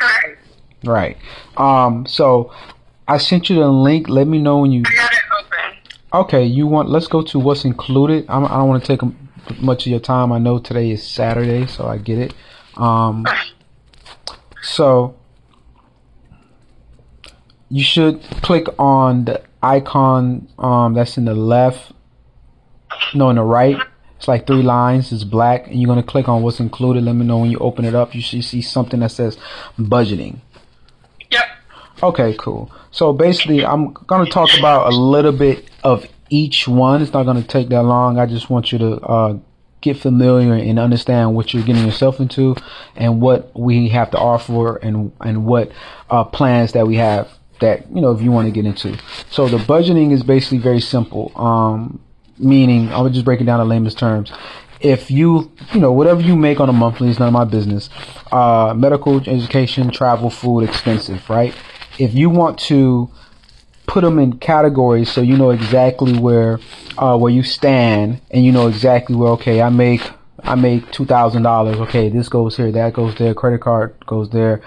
Alright. 0.00 0.38
Right. 0.84 1.16
Um 1.56 2.06
so 2.06 2.52
I 3.08 3.18
sent 3.18 3.50
you 3.50 3.56
the 3.56 3.68
link. 3.68 4.08
Let 4.08 4.26
me 4.26 4.38
know 4.38 4.60
when 4.60 4.72
you 4.72 4.82
I 4.86 4.94
got 4.94 5.12
it 5.12 5.18
open. 5.38 5.78
Okay, 6.14 6.44
you 6.44 6.66
want 6.66 6.88
let's 6.88 7.06
go 7.06 7.22
to 7.22 7.38
what's 7.38 7.64
included. 7.64 8.26
I'm, 8.28 8.44
I 8.44 8.56
don't 8.56 8.68
want 8.68 8.84
to 8.84 8.96
take 8.96 9.60
much 9.60 9.86
of 9.86 9.90
your 9.90 10.00
time. 10.00 10.32
I 10.32 10.38
know 10.38 10.58
today 10.58 10.90
is 10.90 11.02
Saturday, 11.06 11.66
so 11.66 11.86
I 11.86 11.98
get 11.98 12.18
it. 12.18 12.34
Um 12.76 13.26
so 14.62 15.16
you 17.68 17.82
should 17.82 18.22
click 18.42 18.66
on 18.78 19.24
the 19.24 19.42
icon 19.62 20.48
um, 20.58 20.94
that's 20.94 21.16
in 21.16 21.24
the 21.24 21.34
left, 21.34 21.92
no, 23.14 23.30
in 23.30 23.36
the 23.36 23.42
right. 23.42 23.76
It's 24.16 24.28
like 24.28 24.46
three 24.46 24.62
lines. 24.62 25.10
It's 25.10 25.24
black, 25.24 25.66
and 25.66 25.80
you're 25.80 25.88
gonna 25.88 26.02
click 26.02 26.28
on 26.28 26.42
what's 26.42 26.60
included. 26.60 27.02
Let 27.02 27.14
me 27.14 27.26
know 27.26 27.38
when 27.38 27.50
you 27.50 27.58
open 27.58 27.84
it 27.84 27.94
up. 27.94 28.14
You 28.14 28.20
should 28.20 28.44
see 28.44 28.62
something 28.62 29.00
that 29.00 29.10
says 29.10 29.36
budgeting. 29.78 30.38
Yep. 31.30 31.44
Okay, 32.02 32.36
cool. 32.38 32.70
So 32.92 33.12
basically, 33.12 33.64
I'm 33.64 33.92
gonna 33.92 34.30
talk 34.30 34.50
about 34.58 34.92
a 34.92 34.96
little 34.96 35.32
bit 35.32 35.68
of 35.82 36.06
each 36.30 36.68
one. 36.68 37.02
It's 37.02 37.12
not 37.12 37.24
gonna 37.24 37.42
take 37.42 37.68
that 37.70 37.82
long. 37.82 38.18
I 38.18 38.26
just 38.26 38.48
want 38.48 38.70
you 38.70 38.78
to 38.78 39.00
uh, 39.00 39.38
get 39.82 39.98
familiar 39.98 40.54
and 40.54 40.78
understand 40.78 41.34
what 41.34 41.52
you're 41.52 41.62
getting 41.62 41.84
yourself 41.84 42.20
into, 42.20 42.56
and 42.96 43.20
what 43.20 43.58
we 43.58 43.88
have 43.90 44.10
to 44.12 44.18
offer, 44.18 44.76
and 44.76 45.12
and 45.20 45.44
what 45.44 45.70
uh, 46.08 46.24
plans 46.24 46.72
that 46.72 46.86
we 46.86 46.96
have 46.96 47.28
that 47.60 47.90
you 47.94 48.00
know 48.00 48.12
if 48.12 48.22
you 48.22 48.32
want 48.32 48.46
to 48.46 48.52
get 48.52 48.64
into. 48.64 48.98
So 49.30 49.48
the 49.48 49.58
budgeting 49.58 50.12
is 50.12 50.22
basically 50.22 50.58
very 50.58 50.80
simple. 50.80 51.32
Um, 51.36 52.00
meaning, 52.38 52.88
I 52.90 53.00
would 53.00 53.12
just 53.12 53.24
break 53.24 53.40
it 53.40 53.44
down 53.44 53.60
in 53.60 53.68
layman's 53.68 53.94
terms. 53.94 54.32
If 54.80 55.10
you, 55.10 55.52
you 55.72 55.80
know, 55.80 55.92
whatever 55.92 56.20
you 56.20 56.34
make 56.34 56.58
on 56.58 56.68
a 56.68 56.72
monthly 56.72 57.08
is 57.08 57.18
none 57.18 57.28
of 57.28 57.34
my 57.34 57.44
business. 57.44 57.88
Uh, 58.32 58.74
medical, 58.76 59.20
education, 59.28 59.90
travel, 59.90 60.28
food, 60.28 60.68
expensive, 60.68 61.30
right? 61.30 61.54
If 61.98 62.14
you 62.14 62.30
want 62.30 62.58
to 62.60 63.08
put 63.86 64.02
them 64.02 64.18
in 64.18 64.38
categories 64.38 65.10
so 65.10 65.20
you 65.20 65.36
know 65.36 65.50
exactly 65.50 66.18
where 66.18 66.58
uh, 66.98 67.16
where 67.16 67.32
you 67.32 67.42
stand 67.42 68.20
and 68.30 68.44
you 68.44 68.52
know 68.52 68.68
exactly 68.68 69.14
where 69.14 69.30
okay 69.30 69.60
I 69.60 69.68
make 69.68 70.02
I 70.42 70.54
make 70.54 70.90
two 70.92 71.04
thousand 71.04 71.42
dollars. 71.42 71.76
Okay 71.76 72.08
this 72.08 72.28
goes 72.28 72.56
here 72.56 72.72
that 72.72 72.94
goes 72.94 73.14
there 73.16 73.34
credit 73.34 73.60
card 73.60 73.94
goes 74.06 74.30
there 74.30 74.62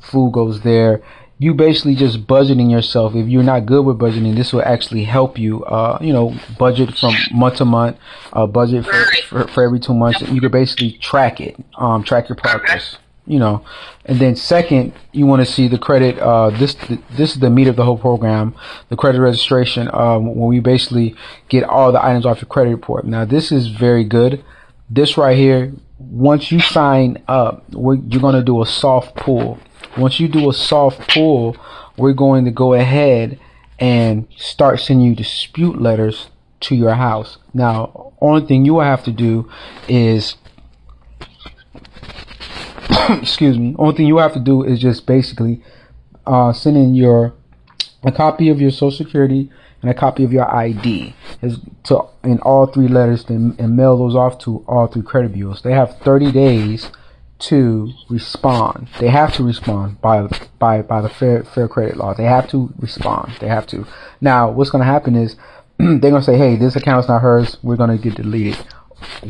food 0.00 0.32
goes 0.32 0.62
there. 0.62 1.02
You 1.40 1.54
basically 1.54 1.94
just 1.94 2.26
budgeting 2.26 2.68
yourself. 2.68 3.14
If 3.14 3.28
you're 3.28 3.44
not 3.44 3.64
good 3.64 3.84
with 3.84 3.98
budgeting 3.98 4.34
this 4.34 4.52
will 4.52 4.62
actually 4.62 5.04
help 5.04 5.38
you 5.38 5.64
uh, 5.64 5.98
you 6.00 6.12
know 6.12 6.34
budget 6.58 6.96
from 6.96 7.14
month 7.32 7.56
to 7.56 7.64
month 7.64 7.96
uh, 8.32 8.46
budget 8.46 8.84
for, 8.84 9.04
for, 9.28 9.48
for 9.48 9.62
every 9.62 9.78
two 9.78 9.94
months. 9.94 10.20
You 10.22 10.40
can 10.40 10.50
basically 10.50 10.92
track 10.98 11.40
it 11.40 11.56
um, 11.76 12.02
track 12.02 12.28
your 12.28 12.36
progress 12.36 12.98
you 13.28 13.38
know. 13.38 13.64
And 14.04 14.18
then 14.18 14.34
second, 14.34 14.92
you 15.12 15.26
want 15.26 15.46
to 15.46 15.52
see 15.52 15.68
the 15.68 15.78
credit. 15.78 16.18
Uh, 16.18 16.50
this 16.50 16.74
this 17.16 17.34
is 17.34 17.40
the 17.40 17.50
meat 17.50 17.68
of 17.68 17.76
the 17.76 17.84
whole 17.84 17.98
program, 17.98 18.54
the 18.88 18.96
credit 18.96 19.20
restoration. 19.20 19.88
Um, 19.92 20.34
when 20.34 20.48
we 20.48 20.60
basically 20.60 21.14
get 21.48 21.64
all 21.64 21.92
the 21.92 22.04
items 22.04 22.26
off 22.26 22.40
your 22.40 22.48
credit 22.48 22.70
report. 22.70 23.04
Now 23.04 23.24
this 23.24 23.52
is 23.52 23.68
very 23.68 24.04
good. 24.04 24.44
This 24.90 25.18
right 25.18 25.36
here, 25.36 25.72
once 25.98 26.50
you 26.50 26.60
sign 26.60 27.22
up, 27.28 27.64
you're 27.70 28.20
going 28.20 28.34
to 28.34 28.42
do 28.42 28.62
a 28.62 28.66
soft 28.66 29.14
pull. 29.16 29.58
Once 29.96 30.18
you 30.18 30.28
do 30.28 30.48
a 30.48 30.52
soft 30.54 31.08
pull, 31.08 31.56
we're 31.96 32.14
going 32.14 32.44
to 32.46 32.50
go 32.50 32.72
ahead 32.72 33.38
and 33.78 34.26
start 34.36 34.80
sending 34.80 35.06
you 35.06 35.14
dispute 35.14 35.80
letters 35.80 36.30
to 36.60 36.74
your 36.74 36.94
house. 36.94 37.38
Now, 37.52 38.12
only 38.20 38.46
thing 38.46 38.64
you 38.64 38.74
will 38.74 38.80
have 38.82 39.04
to 39.04 39.12
do 39.12 39.50
is 39.88 40.36
excuse 43.22 43.58
me. 43.58 43.74
Only 43.78 43.96
thing 43.96 44.06
you 44.06 44.18
have 44.18 44.34
to 44.34 44.40
do 44.40 44.62
is 44.62 44.80
just 44.80 45.06
basically 45.06 45.62
uh, 46.26 46.52
send 46.52 46.76
in 46.76 46.94
your 46.94 47.34
a 48.04 48.12
copy 48.12 48.48
of 48.48 48.60
your 48.60 48.70
social 48.70 49.04
security 49.04 49.50
and 49.82 49.90
a 49.90 49.94
copy 49.94 50.24
of 50.24 50.32
your 50.32 50.52
ID 50.54 51.14
is 51.42 51.58
to 51.84 52.02
in 52.24 52.38
all 52.40 52.66
three 52.66 52.88
letters 52.88 53.24
and, 53.28 53.58
and 53.58 53.76
mail 53.76 53.96
those 53.96 54.14
off 54.14 54.38
to 54.38 54.64
all 54.66 54.86
three 54.86 55.02
credit 55.02 55.32
bureaus. 55.32 55.62
They 55.62 55.72
have 55.72 55.98
30 55.98 56.32
days 56.32 56.90
to 57.40 57.92
respond. 58.08 58.88
They 58.98 59.08
have 59.08 59.32
to 59.34 59.44
respond 59.44 60.00
by 60.00 60.28
by 60.58 60.82
by 60.82 61.00
the 61.00 61.08
fair 61.08 61.44
fair 61.44 61.68
credit 61.68 61.96
law. 61.96 62.14
They 62.14 62.24
have 62.24 62.48
to 62.50 62.72
respond. 62.78 63.36
They 63.40 63.48
have 63.48 63.66
to. 63.68 63.86
Now, 64.20 64.50
what's 64.50 64.70
going 64.70 64.80
to 64.80 64.90
happen 64.90 65.14
is 65.14 65.36
they're 65.78 65.98
going 65.98 66.14
to 66.14 66.22
say, 66.22 66.36
"Hey, 66.36 66.56
this 66.56 66.74
account's 66.74 67.08
not 67.08 67.22
hers. 67.22 67.56
We're 67.62 67.76
going 67.76 67.96
to 67.96 68.02
get 68.02 68.16
deleted." 68.16 68.58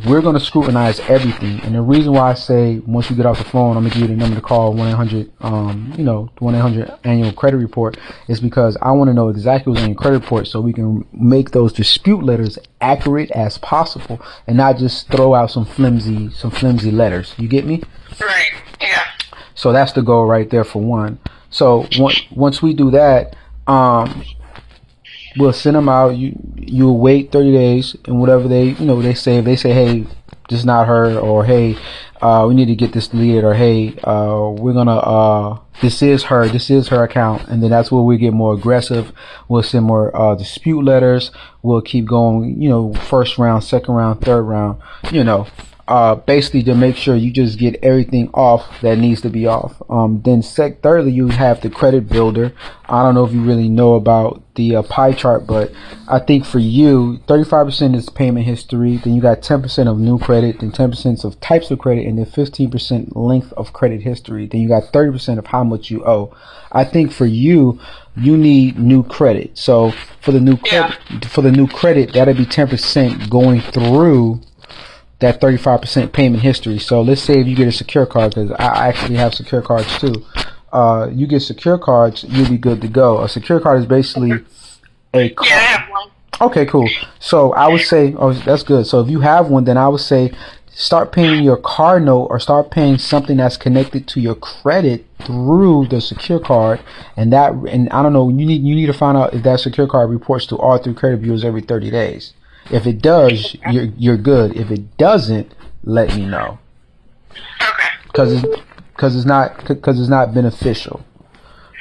We're 0.07 0.21
going 0.21 0.35
to 0.35 0.41
scrutinize 0.41 1.01
everything. 1.01 1.61
And 1.61 1.75
the 1.75 1.83
reason 1.83 2.13
why 2.13 2.31
I 2.31 2.35
say 2.35 2.79
once 2.81 3.11
you 3.11 3.17
get 3.17 3.27
off 3.27 3.39
the 3.39 3.45
phone, 3.45 3.77
I'm 3.77 3.83
going 3.83 3.93
to 3.93 3.99
give 3.99 4.11
you 4.11 4.17
the 4.17 4.21
number 4.21 4.37
to 4.37 4.43
call 4.43 4.73
1 4.75 4.89
800, 4.89 5.33
um, 5.41 5.95
you 5.97 6.05
know, 6.05 6.31
1 6.39 6.55
800 6.55 6.93
annual 7.05 7.33
credit 7.33 7.59
report 7.59 7.97
is 8.29 8.41
because 8.41 8.77
I 8.83 8.93
want 8.93 9.09
to 9.09 9.15
know 9.15 9.29
exactly 9.29 9.73
what's 9.73 9.83
in 9.83 9.91
your 9.91 9.99
credit 9.99 10.21
report 10.21 10.47
so 10.47 10.61
we 10.61 10.73
can 10.73 11.07
make 11.13 11.51
those 11.51 11.73
dispute 11.73 12.23
letters 12.23 12.59
accurate 12.81 13.31
as 13.33 13.59
possible 13.59 14.21
and 14.47 14.57
not 14.57 14.79
just 14.79 15.09
throw 15.09 15.35
out 15.35 15.51
some 15.51 15.65
flimsy, 15.65 16.31
some 16.31 16.51
flimsy 16.51 16.91
letters. 16.91 17.35
You 17.39 17.49
get 17.49 17.65
me? 17.67 17.83
Right. 18.21 18.51
Yeah. 18.81 19.05
So 19.55 19.73
that's 19.73 19.93
the 19.93 20.03
goal 20.03 20.27
right 20.27 20.49
there 20.51 20.65
for 20.65 20.83
one. 20.83 21.19
So 21.51 21.87
once 22.31 22.63
we 22.63 22.75
do 22.75 22.91
that, 22.91 23.35
um, 23.67 24.25
we'll 25.37 25.53
send 25.53 25.77
them 25.77 25.89
out. 25.89 26.17
You 26.17 26.39
you 26.69 26.91
wait 26.93 27.33
30 27.33 27.53
days, 27.53 27.97
and 28.07 28.21
whatever 28.21 28.49
they 28.49 28.71
you 28.71 28.87
know 28.87 29.01
they 29.01 29.15
say, 29.15 29.37
if 29.37 29.45
they 29.45 29.57
say, 29.57 29.73
hey, 29.73 30.07
this 30.49 30.61
is 30.61 30.65
not 30.65 30.87
her, 30.87 31.19
or 31.19 31.45
hey, 31.45 31.77
uh, 32.21 32.47
we 32.49 32.55
need 32.55 32.67
to 32.67 32.75
get 32.75 32.93
this 32.93 33.09
deleted, 33.09 33.45
or 33.45 33.55
hey, 33.55 33.97
uh, 34.05 34.51
we're 34.57 34.73
gonna 34.73 34.97
uh, 34.97 35.59
this 35.81 36.03
is 36.03 36.25
her, 36.25 36.49
this 36.49 36.71
is 36.71 36.89
her 36.89 37.05
account, 37.05 37.47
and 37.49 37.63
then 37.63 37.71
that's 37.71 37.93
where 37.93 38.03
we 38.03 38.19
get 38.19 38.33
more 38.33 38.55
aggressive. 38.55 39.13
We'll 39.49 39.63
send 39.63 39.85
more 39.85 40.15
uh, 40.17 40.35
dispute 40.35 40.83
letters. 40.83 41.31
We'll 41.63 41.83
keep 41.83 42.07
going, 42.07 42.61
you 42.61 42.69
know, 42.69 42.93
first 42.95 43.39
round, 43.39 43.65
second 43.65 43.95
round, 43.95 44.21
third 44.21 44.43
round, 44.43 44.81
you 45.13 45.23
know, 45.23 45.47
uh, 45.89 46.15
basically 46.15 46.63
to 46.63 46.75
make 46.75 46.97
sure 46.97 47.17
you 47.17 47.31
just 47.31 47.59
get 47.59 47.83
everything 47.83 48.29
off 48.35 48.79
that 48.83 48.99
needs 48.99 49.23
to 49.23 49.31
be 49.31 49.47
off. 49.47 49.81
Um, 49.89 50.21
then 50.23 50.43
sec- 50.43 50.83
thirdly, 50.83 51.13
you 51.13 51.29
have 51.29 51.63
the 51.63 51.71
credit 51.71 52.11
builder. 52.11 52.53
I 52.87 53.03
don't 53.03 53.15
know 53.15 53.25
if 53.25 53.33
you 53.33 53.43
really 53.43 53.71
know 53.71 53.95
about 53.95 54.43
the 54.55 54.77
uh, 54.77 54.83
pie 54.83 55.13
chart, 55.13 55.47
but 55.47 55.73
I 56.07 56.19
think 56.19 56.45
for 56.45 56.59
you, 56.59 57.21
35% 57.27 57.97
is 57.97 58.11
payment 58.11 58.45
history. 58.45 58.99
Then 58.99 59.15
you 59.15 59.23
got 59.23 59.41
10% 59.41 59.91
of 59.91 59.99
new 59.99 60.19
credit, 60.19 60.61
then 60.61 60.73
10% 60.73 61.25
of 61.25 61.41
types 61.41 61.71
of 61.71 61.79
credit, 61.79 62.07
and 62.07 62.19
then 62.19 62.27
15% 62.27 63.17
length 63.17 63.55
of 63.55 63.73
credit 63.73 64.03
history. 64.03 64.47
Then 64.47 64.61
you 64.61 64.69
got 64.69 64.93
30% 64.93 65.39
of 65.39 65.47
how 65.47 65.65
much 65.65 65.91
you 65.91 66.05
owe. 66.05 66.37
I 66.71 66.85
think 66.85 67.13
for 67.13 67.25
you, 67.25 67.81
you 68.15 68.37
need 68.37 68.79
new 68.79 69.05
credit. 69.05 69.57
So 69.57 69.93
for 70.21 70.33
the 70.33 70.41
new 70.41 70.59
credit, 70.59 70.99
yeah. 71.11 71.21
for 71.29 71.41
the 71.41 71.53
new 71.53 71.67
credit, 71.67 72.13
that'll 72.13 72.35
be 72.35 72.45
10% 72.45 73.31
going 73.31 73.63
through 73.63 74.43
that 75.21 75.41
35% 75.41 76.13
payment 76.13 76.43
history. 76.43 76.79
So 76.79 77.03
let's 77.03 77.23
say 77.23 77.41
if 77.41 77.47
you 77.47 77.57
get 77.57 77.69
a 77.69 77.73
secure 77.73 78.07
card, 78.07 78.35
because 78.35 78.53
I 78.53 78.89
actually 78.89 79.17
have 79.17 79.35
secure 79.35 79.63
cards 79.63 79.99
too. 79.99 80.25
Uh, 80.73 81.09
you 81.13 81.27
get 81.27 81.41
secure 81.41 81.79
cards, 81.79 82.25
you'll 82.29 82.49
be 82.49 82.59
good 82.59 82.81
to 82.83 82.89
go. 82.89 83.23
A 83.23 83.29
secure 83.29 83.59
card 83.59 83.81
is 83.81 83.87
basically 83.87 84.33
a 85.15 85.31
card. 85.31 85.51
Yeah, 85.51 85.87
Okay, 86.41 86.67
cool. 86.67 86.89
So 87.19 87.53
I 87.55 87.69
would 87.69 87.81
say, 87.81 88.15
oh, 88.17 88.33
that's 88.33 88.63
good. 88.63 88.87
So 88.87 89.01
if 89.01 89.11
you 89.11 89.21
have 89.21 89.49
one, 89.49 89.65
then 89.65 89.77
I 89.77 89.89
would 89.89 90.01
say 90.01 90.33
start 90.79 91.11
paying 91.11 91.43
your 91.43 91.57
car 91.57 91.99
note 91.99 92.27
or 92.27 92.39
start 92.39 92.71
paying 92.71 92.99
something 92.99 93.39
that's 93.39 93.57
connected 93.57 94.07
to 94.07 94.21
your 94.21 94.37
credit 94.37 95.05
through 95.27 95.89
the 95.89 96.01
secure 96.01 96.39
card 96.39 96.81
and 97.17 97.33
that 97.33 97.53
and 97.69 97.89
I 97.91 98.01
don't 98.01 98.13
know 98.13 98.29
you 98.29 98.47
need 98.47 98.63
you 98.63 98.77
need 98.77 98.87
to 98.87 98.93
find 98.93 99.19
out 99.19 99.35
if 99.35 99.43
that 99.43 99.59
secure 99.59 99.89
card 99.89 100.09
reports 100.09 100.47
to 100.47 100.57
all 100.57 100.79
three 100.79 100.95
credit 100.95 101.21
bureaus 101.21 101.45
every 101.45 101.63
30 101.63 101.91
days 101.91 102.33
if 102.71 102.87
it 102.87 103.01
does, 103.01 103.57
you're 103.71 103.85
you're 103.97 104.17
good. 104.17 104.57
If 104.57 104.71
it 104.71 104.97
doesn't, 104.97 105.55
let 105.85 106.15
me 106.15 106.27
know. 106.27 106.59
Okay. 107.61 107.89
Because 108.05 108.33
it's 108.33 108.63
because 108.93 109.17
it's 109.17 109.27
not 109.27 109.67
because 109.67 110.01
it's 110.01 110.09
not 110.09 110.35
beneficial. 110.35 111.05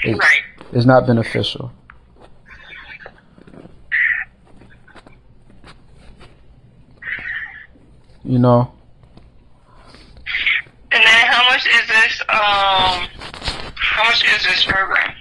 It, 0.03 0.17
right. 0.17 0.41
It's 0.71 0.85
not 0.85 1.07
beneficial. 1.07 1.71
You 8.23 8.39
know. 8.39 8.71
And 10.91 11.03
then 11.03 11.27
how 11.27 11.49
much 11.49 11.65
is 11.65 11.87
this? 11.87 12.21
Um, 12.29 13.07
how 13.75 14.03
much 14.03 14.23
is 14.25 14.45
this 14.45 14.65
program? 14.65 15.15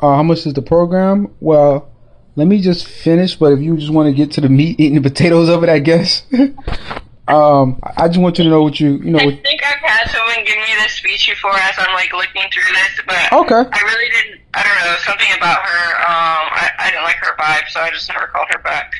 Uh, 0.00 0.14
how 0.14 0.22
much 0.22 0.46
is 0.46 0.54
the 0.54 0.62
program? 0.62 1.34
Well, 1.40 1.90
let 2.38 2.46
me 2.46 2.60
just 2.60 2.86
finish. 2.86 3.34
But 3.34 3.52
if 3.52 3.60
you 3.60 3.76
just 3.76 3.90
want 3.90 4.08
to 4.08 4.14
get 4.14 4.30
to 4.34 4.40
the 4.40 4.48
meat, 4.48 4.78
eating 4.78 4.94
the 4.94 5.10
potatoes 5.10 5.48
of 5.48 5.64
it, 5.64 5.68
I 5.68 5.80
guess. 5.80 6.22
um, 7.28 7.80
I 7.82 8.06
just 8.06 8.20
want 8.20 8.38
you 8.38 8.44
to 8.44 8.50
know 8.50 8.62
what 8.62 8.78
you, 8.78 8.92
you 8.98 9.10
know. 9.10 9.18
I 9.18 9.34
think 9.42 9.60
I've 9.64 9.80
had 9.80 10.08
someone 10.08 10.44
give 10.44 10.56
me 10.56 10.72
this 10.80 10.92
speech 10.92 11.28
before 11.28 11.54
as 11.54 11.74
I'm 11.76 11.92
like 11.94 12.12
looking 12.12 12.44
through 12.52 12.72
this, 12.72 13.00
but 13.06 13.32
okay. 13.42 13.68
I 13.72 13.82
really 13.82 14.10
didn't. 14.10 14.40
I 14.54 14.62
don't 14.62 14.78
know 14.86 14.96
something 15.00 15.26
about 15.36 15.58
her. 15.62 15.96
Um, 15.98 16.44
I, 16.54 16.70
I 16.78 16.90
didn't 16.90 17.02
like 17.02 17.16
her 17.16 17.36
vibe, 17.36 17.68
so 17.70 17.80
I 17.80 17.90
just 17.90 18.08
never 18.08 18.28
called 18.28 18.46
her 18.52 18.60
back. 18.60 18.92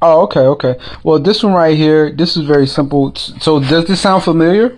Oh, 0.00 0.22
okay, 0.22 0.40
okay. 0.40 0.76
Well, 1.02 1.18
this 1.18 1.42
one 1.42 1.54
right 1.54 1.76
here, 1.76 2.12
this 2.12 2.36
is 2.36 2.44
very 2.44 2.68
simple. 2.68 3.14
So, 3.14 3.58
does 3.60 3.86
this 3.86 4.00
sound 4.00 4.22
familiar? 4.22 4.76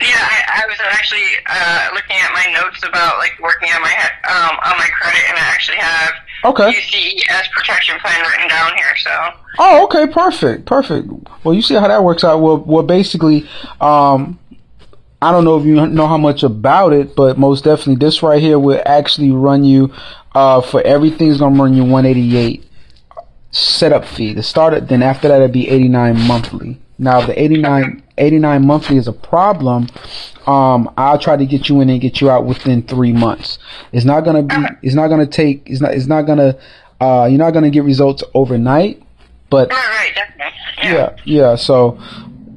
Yeah, 0.00 0.20
I, 0.20 0.62
I 0.62 0.66
was 0.68 0.78
actually 0.90 1.24
uh, 1.46 1.88
looking 1.94 2.16
at 2.16 2.32
my 2.32 2.52
notes 2.52 2.82
about 2.82 3.18
like 3.18 3.38
working 3.40 3.70
on 3.70 3.80
my 3.80 3.94
um, 4.28 4.58
on 4.58 4.76
my 4.76 4.88
credit, 5.00 5.22
and 5.30 5.38
I 5.38 5.42
actually 5.54 5.78
have 5.78 6.14
okay. 6.50 6.72
UCS 6.72 7.50
protection 7.52 7.98
plan 8.00 8.24
written 8.30 8.48
down 8.48 8.76
here. 8.76 8.96
So. 8.98 9.30
Oh, 9.58 9.84
okay, 9.84 10.12
perfect, 10.12 10.66
perfect. 10.66 11.08
Well, 11.44 11.54
you 11.54 11.62
see 11.62 11.74
how 11.74 11.88
that 11.88 12.04
works 12.04 12.24
out. 12.24 12.40
Well, 12.40 12.58
well, 12.58 12.82
basically, 12.82 13.48
um, 13.80 14.38
I 15.22 15.32
don't 15.32 15.44
know 15.44 15.58
if 15.58 15.64
you 15.64 15.74
know 15.86 16.06
how 16.06 16.18
much 16.18 16.42
about 16.42 16.92
it, 16.92 17.16
but 17.16 17.38
most 17.38 17.64
definitely, 17.64 17.96
this 17.96 18.22
right 18.22 18.40
here 18.40 18.58
will 18.58 18.82
actually 18.84 19.30
run 19.30 19.64
you 19.64 19.92
uh, 20.34 20.60
for 20.60 20.82
everything 20.82 21.36
gonna 21.38 21.62
run 21.62 21.74
you 21.74 21.82
188 21.82 22.64
setup 23.50 24.04
fee. 24.04 24.34
The 24.34 24.42
startup, 24.42 24.88
then 24.88 25.02
after 25.02 25.28
that, 25.28 25.40
it'd 25.40 25.52
be 25.52 25.68
89 25.68 26.20
monthly. 26.26 26.78
Now, 26.98 27.24
the 27.24 27.40
89 27.40 28.02
89 28.18 28.66
monthly 28.66 28.96
is 28.96 29.08
a 29.08 29.12
problem, 29.12 29.88
um, 30.46 30.92
I'll 30.96 31.18
try 31.18 31.36
to 31.36 31.44
get 31.44 31.68
you 31.68 31.80
in 31.80 31.90
and 31.90 32.00
get 32.00 32.20
you 32.20 32.30
out 32.30 32.44
within 32.44 32.82
three 32.82 33.12
months. 33.12 33.58
It's 33.92 34.04
not 34.04 34.20
gonna 34.24 34.42
be. 34.42 34.54
It's 34.82 34.94
not 34.94 35.08
gonna 35.08 35.26
take. 35.26 35.68
It's 35.68 35.80
not. 35.80 35.94
It's 35.94 36.06
not 36.06 36.22
gonna. 36.22 36.56
Uh, 37.00 37.26
you're 37.28 37.38
not 37.38 37.50
gonna 37.52 37.70
get 37.70 37.84
results 37.84 38.22
overnight. 38.32 39.02
But 39.50 39.70
right, 39.70 40.12
definitely. 40.14 40.52
Yeah. 40.82 40.92
yeah, 40.92 41.16
yeah. 41.24 41.56
So 41.56 42.00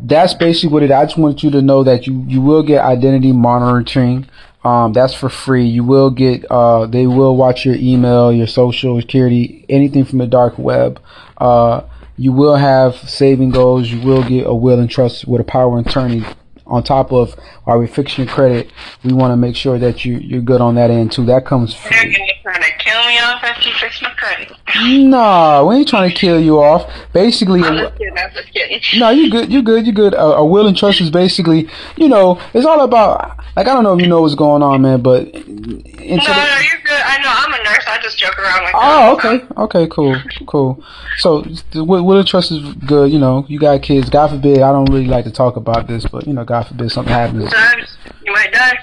that's 0.04 0.34
basically 0.34 0.70
what 0.70 0.84
it. 0.84 0.92
I 0.92 1.04
just 1.06 1.18
want 1.18 1.44
you 1.44 1.52
to 1.52 1.62
know 1.62 1.84
that 1.84 2.08
you 2.08 2.24
you 2.28 2.42
will 2.42 2.64
get 2.64 2.84
identity 2.84 3.32
monitoring. 3.32 4.28
Um, 4.64 4.92
that's 4.94 5.14
for 5.14 5.30
free. 5.30 5.66
You 5.66 5.84
will 5.84 6.12
get. 6.12 6.46
Uh, 6.50 6.86
they 6.86 7.08
will 7.08 7.36
watch 7.36 7.66
your 7.66 7.76
email, 7.76 8.32
your 8.32 8.48
social 8.48 9.00
security, 9.02 9.66
anything 9.68 10.06
from 10.06 10.20
the 10.20 10.28
dark 10.28 10.58
web. 10.60 11.02
Uh, 11.38 11.82
you 12.20 12.34
will 12.34 12.58
have 12.58 12.98
saving 13.10 13.52
goals. 13.52 13.90
You 13.90 14.02
will 14.02 14.24
get 14.24 14.46
a 14.46 14.54
will 14.54 14.78
and 14.78 14.90
trust 14.90 15.26
with 15.26 15.40
a 15.40 15.46
power 15.46 15.80
of 15.80 15.88
attorney. 15.88 16.26
On 16.68 16.84
top 16.84 17.12
of 17.12 17.34
while 17.64 17.80
we 17.80 17.88
fix 17.88 18.16
your 18.16 18.28
credit, 18.28 18.72
we 19.04 19.12
want 19.12 19.32
to 19.32 19.38
make 19.38 19.56
sure 19.56 19.80
that 19.80 20.06
you 20.06 20.18
you're 20.18 20.42
good 20.42 20.62
on 20.62 20.76
that 20.76 20.92
end 20.92 21.12
too. 21.12 21.26
That 21.26 21.44
comes 21.44 21.74
free. 21.74 21.98
They're 21.98 22.28
trying 22.44 22.62
to 22.62 22.78
kill 22.78 23.04
me 23.08 23.18
off 23.20 23.44
after 23.44 23.70
you 23.70 23.74
fix 23.76 24.02
my 24.04 24.12
credit. 24.12 24.52
No, 25.10 25.66
we 25.68 25.78
ain't 25.78 25.88
trying 25.88 26.10
to 26.10 26.16
kill 26.16 26.40
you 26.40 26.60
off. 26.60 26.88
Basically, 27.12 27.64
I'm 27.64 27.76
just 27.76 27.98
kidding. 27.98 28.18
I'm 28.18 28.32
just 28.34 28.54
kidding. 28.54 28.82
No, 29.00 29.10
you 29.10 29.32
good. 29.32 29.52
You 29.52 29.64
good. 29.64 29.88
You 29.88 29.94
good. 29.94 30.14
A, 30.14 30.22
a 30.22 30.46
will 30.46 30.68
and 30.68 30.78
trust 30.78 31.02
is 31.02 31.10
basically, 31.10 31.68
you 31.98 32.08
know, 32.08 32.40
it's 32.54 32.68
all 32.68 32.82
about 32.82 33.40
like 33.56 33.68
I 33.68 33.74
don't 33.74 33.84
know 33.84 33.96
if 33.96 34.02
you 34.02 34.08
know 34.08 34.22
what's 34.22 34.36
going 34.36 34.62
on, 34.62 34.84
man, 34.84 35.02
but 35.02 35.34
no, 35.34 35.42
the, 35.42 36.16
no, 36.16 36.60
you're 36.60 36.82
good. 36.84 36.89
I 37.10 37.18
know 37.18 37.32
I'm 37.34 37.54
a 37.54 37.64
nurse. 37.64 37.84
I 37.88 38.00
just 38.02 38.20
joke 38.20 38.38
around 38.38 38.64
like 38.64 38.74
Oh, 38.76 39.16
okay, 39.18 39.46
okay, 39.58 39.88
cool, 39.88 40.16
cool. 40.46 40.84
So 41.18 41.44
will 41.74 42.18
and 42.18 42.28
trust 42.28 42.52
is 42.52 42.74
good. 42.86 43.12
You 43.12 43.20
know, 43.20 43.46
you 43.50 43.60
got 43.60 43.82
kids. 43.82 44.10
God 44.10 44.30
forbid, 44.30 44.62
I 44.62 44.72
don't 44.72 44.90
really 44.90 45.08
like 45.08 45.26
to 45.26 45.32
talk 45.32 45.56
about 45.56 45.88
this, 45.88 46.06
but 46.06 46.28
you 46.28 46.34
know, 46.34 46.46
God 46.46 46.68
forbid 46.68 46.92
something 46.92 47.12
happens. 47.12 47.50
Sometimes, 47.50 47.98
you 48.24 48.32
might 48.32 48.54
die. 48.54 48.78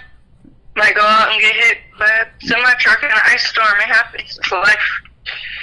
Might 0.75 0.95
go 0.95 1.02
out 1.02 1.30
and 1.33 1.40
get 1.40 1.54
hit 1.54 1.78
by 1.99 2.04
a 2.04 2.26
semi 2.47 2.75
truck 2.80 3.02
in 3.02 3.09
an 3.09 3.23
ice 3.25 3.47
storm. 3.47 3.78
It 3.78 3.88
happens. 3.88 4.37
It's 4.37 4.52
life. 4.52 4.88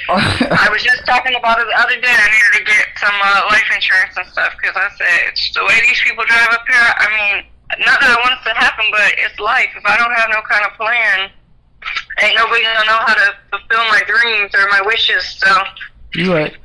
I 0.10 0.68
was 0.72 0.84
just 0.84 1.06
talking 1.06 1.36
about 1.36 1.60
it 1.60 1.68
the 1.68 1.80
other 1.80 1.96
day. 2.00 2.12
I 2.12 2.28
needed 2.28 2.54
to 2.60 2.64
get 2.66 2.86
some 2.98 3.14
uh, 3.14 3.48
life 3.48 3.68
insurance 3.76 4.16
and 4.18 4.28
stuff 4.28 4.52
because 4.60 4.76
I 4.76 4.90
said 4.98 5.32
it's 5.32 5.54
the 5.54 5.64
way 5.64 5.80
these 5.88 6.02
people 6.04 6.26
drive 6.26 6.52
up 6.52 6.66
here. 6.68 6.90
I 6.98 7.08
mean, 7.12 7.36
not 7.86 8.00
that 8.02 8.12
I 8.12 8.18
want 8.20 8.36
it 8.36 8.44
to 8.50 8.56
happen, 8.56 8.86
but 8.92 9.16
it's 9.18 9.40
life. 9.40 9.72
If 9.78 9.86
I 9.86 9.96
don't 9.96 10.12
have 10.12 10.30
no 10.30 10.42
kind 10.44 10.66
of 10.66 10.76
plan, 10.76 11.32
ain't 12.24 12.36
nobody 12.36 12.64
gonna 12.64 12.86
know 12.86 13.00
how 13.06 13.14
to 13.14 13.36
fulfill 13.52 13.84
my 13.90 14.02
dreams 14.08 14.52
or 14.56 14.68
my 14.70 14.82
wishes. 14.86 15.24
So 15.38 15.64
you 16.16 16.34
right. 16.34 16.56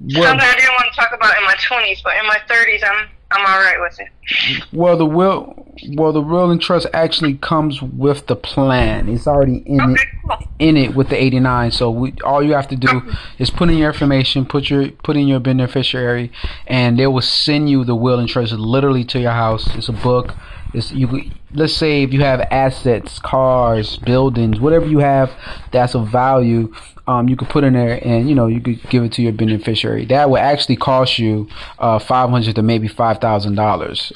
Well, 0.00 0.24
something 0.24 0.46
I 0.46 0.54
didn't 0.54 0.72
want 0.72 0.92
to 0.92 1.00
talk 1.00 1.12
about 1.12 1.36
in 1.36 1.44
my 1.44 1.56
twenties, 1.62 2.00
but 2.02 2.16
in 2.16 2.26
my 2.26 2.38
thirties, 2.48 2.82
I'm 2.82 3.08
I'm 3.32 3.46
all 3.46 3.60
right 3.60 3.80
with 3.80 4.00
it. 4.00 4.64
Well, 4.72 4.96
the 4.96 5.06
will, 5.06 5.72
well, 5.90 6.12
the 6.12 6.20
will 6.20 6.50
and 6.50 6.60
trust 6.60 6.86
actually 6.92 7.34
comes 7.34 7.80
with 7.80 8.26
the 8.26 8.34
plan. 8.34 9.08
It's 9.08 9.26
already 9.26 9.58
in 9.66 9.80
okay, 9.80 9.92
it, 9.92 10.08
cool. 10.26 10.48
in 10.58 10.76
it 10.76 10.94
with 10.96 11.10
the 11.10 11.22
eighty 11.22 11.38
nine. 11.38 11.70
So 11.70 11.90
we, 11.90 12.14
all 12.24 12.42
you 12.42 12.54
have 12.54 12.66
to 12.68 12.76
do 12.76 13.02
is 13.38 13.50
put 13.50 13.68
in 13.68 13.76
your 13.76 13.90
information, 13.90 14.46
put 14.46 14.68
your 14.68 14.90
put 14.90 15.16
in 15.16 15.28
your 15.28 15.38
beneficiary, 15.38 16.32
and 16.66 16.98
they 16.98 17.06
will 17.06 17.22
send 17.22 17.70
you 17.70 17.84
the 17.84 17.94
will 17.94 18.18
and 18.18 18.28
trust 18.28 18.52
literally 18.52 19.04
to 19.04 19.20
your 19.20 19.32
house. 19.32 19.68
It's 19.76 19.88
a 19.88 19.92
book. 19.92 20.34
It's 20.72 20.92
you. 20.92 21.30
Let's 21.52 21.72
say 21.72 22.02
if 22.02 22.12
you 22.12 22.20
have 22.20 22.40
assets, 22.50 23.18
cars, 23.18 23.96
buildings, 23.98 24.60
whatever 24.60 24.86
you 24.86 24.98
have 24.98 25.32
that's 25.72 25.94
of 25.94 26.08
value, 26.08 26.72
um, 27.06 27.28
you 27.28 27.36
could 27.36 27.48
put 27.48 27.64
in 27.64 27.72
there 27.72 27.98
and 28.06 28.28
you 28.28 28.34
know 28.34 28.46
you 28.46 28.60
could 28.60 28.80
give 28.88 29.02
it 29.02 29.12
to 29.12 29.22
your 29.22 29.32
beneficiary. 29.32 30.04
That 30.06 30.30
would 30.30 30.40
actually 30.40 30.76
cost 30.76 31.18
you 31.18 31.48
uh, 31.78 31.98
five 31.98 32.30
hundred 32.30 32.54
to 32.54 32.62
maybe 32.62 32.86
five 32.86 33.18
thousand 33.18 33.58
uh, 33.58 33.62
dollars 33.62 34.12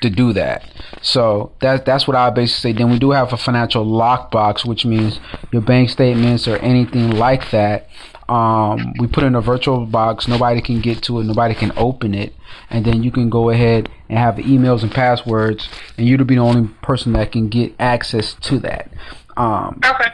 to 0.00 0.10
do 0.10 0.32
that. 0.32 0.64
So 1.02 1.52
that 1.60 1.84
that's 1.84 2.06
what 2.06 2.16
I 2.16 2.30
basically 2.30 2.72
say. 2.72 2.78
Then 2.78 2.90
we 2.90 2.98
do 2.98 3.10
have 3.10 3.32
a 3.32 3.36
financial 3.36 3.84
lockbox, 3.84 4.64
which 4.64 4.86
means 4.86 5.20
your 5.52 5.62
bank 5.62 5.90
statements 5.90 6.48
or 6.48 6.56
anything 6.58 7.10
like 7.10 7.50
that. 7.50 7.88
Um, 8.30 8.94
we 9.00 9.08
put 9.08 9.24
in 9.24 9.34
a 9.34 9.40
virtual 9.40 9.84
box. 9.86 10.28
Nobody 10.28 10.60
can 10.60 10.80
get 10.80 11.02
to 11.02 11.18
it. 11.18 11.24
Nobody 11.24 11.54
can 11.54 11.72
open 11.76 12.14
it. 12.14 12.32
And 12.70 12.84
then 12.84 13.02
you 13.02 13.10
can 13.10 13.28
go 13.28 13.50
ahead 13.50 13.90
and 14.08 14.18
have 14.18 14.36
the 14.36 14.44
emails 14.44 14.82
and 14.82 14.92
passwords, 14.92 15.68
and 15.98 16.06
you'll 16.06 16.24
be 16.24 16.36
the 16.36 16.40
only 16.40 16.68
person 16.80 17.12
that 17.14 17.32
can 17.32 17.48
get 17.48 17.74
access 17.80 18.34
to 18.34 18.60
that. 18.60 18.92
Um, 19.36 19.80
okay. 19.84 20.12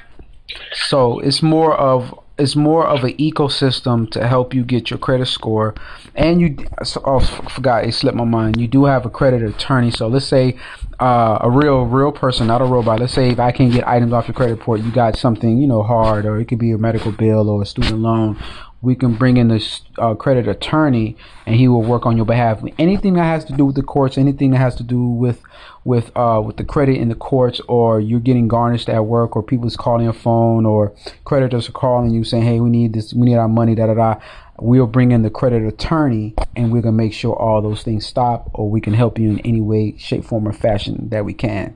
So 0.88 1.18
it's 1.18 1.42
more 1.42 1.76
of 1.76 2.18
it's 2.38 2.54
more 2.54 2.86
of 2.86 3.02
an 3.04 3.14
ecosystem 3.14 4.10
to 4.10 4.26
help 4.26 4.52
you 4.52 4.62
get 4.62 4.90
your 4.90 4.98
credit 4.98 5.26
score. 5.26 5.74
And 6.14 6.40
you, 6.40 6.56
oh, 7.04 7.20
forgot, 7.20 7.84
it 7.84 7.92
slipped 7.92 8.16
my 8.16 8.24
mind. 8.24 8.60
You 8.60 8.68
do 8.68 8.84
have 8.84 9.06
a 9.06 9.10
credit 9.10 9.42
attorney. 9.42 9.90
So 9.90 10.06
let's 10.06 10.26
say 10.26 10.58
uh, 11.00 11.38
a 11.40 11.50
real, 11.50 11.84
real 11.84 12.12
person, 12.12 12.46
not 12.46 12.60
a 12.60 12.64
robot. 12.64 13.00
Let's 13.00 13.14
say 13.14 13.30
if 13.30 13.40
I 13.40 13.52
can 13.52 13.70
get 13.70 13.86
items 13.86 14.12
off 14.12 14.28
your 14.28 14.34
credit 14.34 14.54
report, 14.54 14.80
you 14.80 14.90
got 14.92 15.16
something, 15.16 15.58
you 15.58 15.66
know, 15.66 15.82
hard, 15.82 16.26
or 16.26 16.38
it 16.38 16.46
could 16.46 16.58
be 16.58 16.72
a 16.72 16.78
medical 16.78 17.12
bill 17.12 17.48
or 17.48 17.62
a 17.62 17.66
student 17.66 18.00
loan. 18.00 18.38
We 18.86 18.94
can 18.94 19.16
bring 19.16 19.36
in 19.36 19.48
this 19.48 19.80
uh, 19.98 20.14
credit 20.14 20.46
attorney, 20.46 21.16
and 21.44 21.56
he 21.56 21.66
will 21.66 21.82
work 21.82 22.06
on 22.06 22.16
your 22.16 22.24
behalf. 22.24 22.62
Anything 22.78 23.14
that 23.14 23.24
has 23.24 23.44
to 23.46 23.52
do 23.52 23.64
with 23.64 23.74
the 23.74 23.82
courts, 23.82 24.16
anything 24.16 24.52
that 24.52 24.58
has 24.58 24.76
to 24.76 24.84
do 24.84 25.08
with 25.08 25.42
with 25.82 26.12
uh, 26.16 26.40
with 26.46 26.56
the 26.56 26.62
credit 26.62 26.98
in 26.98 27.08
the 27.08 27.16
courts, 27.16 27.60
or 27.66 27.98
you're 27.98 28.20
getting 28.20 28.46
garnished 28.46 28.88
at 28.88 29.04
work, 29.04 29.34
or 29.34 29.42
people's 29.42 29.76
calling 29.76 30.04
your 30.04 30.12
phone, 30.12 30.64
or 30.64 30.94
creditors 31.24 31.68
are 31.68 31.72
calling 31.72 32.10
you 32.12 32.22
saying, 32.22 32.44
"Hey, 32.44 32.60
we 32.60 32.70
need 32.70 32.92
this, 32.92 33.12
we 33.12 33.22
need 33.22 33.34
our 33.34 33.48
money." 33.48 33.74
Da 33.74 33.86
da 33.86 33.94
da. 33.94 34.20
We'll 34.60 34.86
bring 34.86 35.10
in 35.10 35.22
the 35.22 35.30
credit 35.30 35.66
attorney, 35.66 36.36
and 36.54 36.70
we're 36.70 36.80
gonna 36.80 36.96
make 36.96 37.12
sure 37.12 37.34
all 37.34 37.60
those 37.60 37.82
things 37.82 38.06
stop, 38.06 38.50
or 38.54 38.70
we 38.70 38.80
can 38.80 38.94
help 38.94 39.18
you 39.18 39.30
in 39.30 39.40
any 39.40 39.60
way, 39.60 39.96
shape, 39.98 40.24
form, 40.24 40.46
or 40.46 40.52
fashion 40.52 41.08
that 41.10 41.24
we 41.24 41.34
can. 41.34 41.74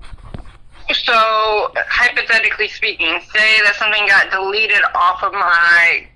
So, 0.92 1.72
hypothetically 1.88 2.68
speaking, 2.68 3.20
say 3.32 3.62
that 3.62 3.76
something 3.76 4.06
got 4.06 4.30
deleted 4.30 4.82
off 4.94 5.22
of 5.22 5.32
my 5.32 6.06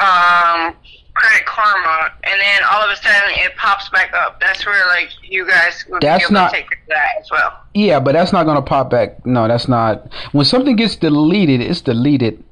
um, 0.00 0.74
Credit 1.14 1.44
Karma, 1.46 2.12
and 2.24 2.40
then 2.40 2.62
all 2.70 2.82
of 2.82 2.90
a 2.90 2.96
sudden 2.96 3.30
it 3.34 3.54
pops 3.56 3.88
back 3.90 4.12
up. 4.14 4.40
That's 4.40 4.64
where 4.64 4.86
like 4.86 5.10
you 5.22 5.46
guys 5.46 5.84
would 5.88 6.02
that's 6.02 6.28
be 6.28 6.34
able 6.34 6.34
not, 6.34 6.54
to 6.54 6.56
take 6.56 6.70
that 6.88 7.08
as 7.20 7.30
well. 7.30 7.52
Yeah, 7.74 8.00
but 8.00 8.12
that's 8.12 8.32
not 8.32 8.44
gonna 8.44 8.62
pop 8.62 8.90
back. 8.90 9.24
No, 9.26 9.46
that's 9.46 9.68
not. 9.68 10.12
When 10.32 10.44
something 10.44 10.76
gets 10.76 10.96
deleted, 10.96 11.60
it's 11.60 11.80
deleted. 11.80 12.42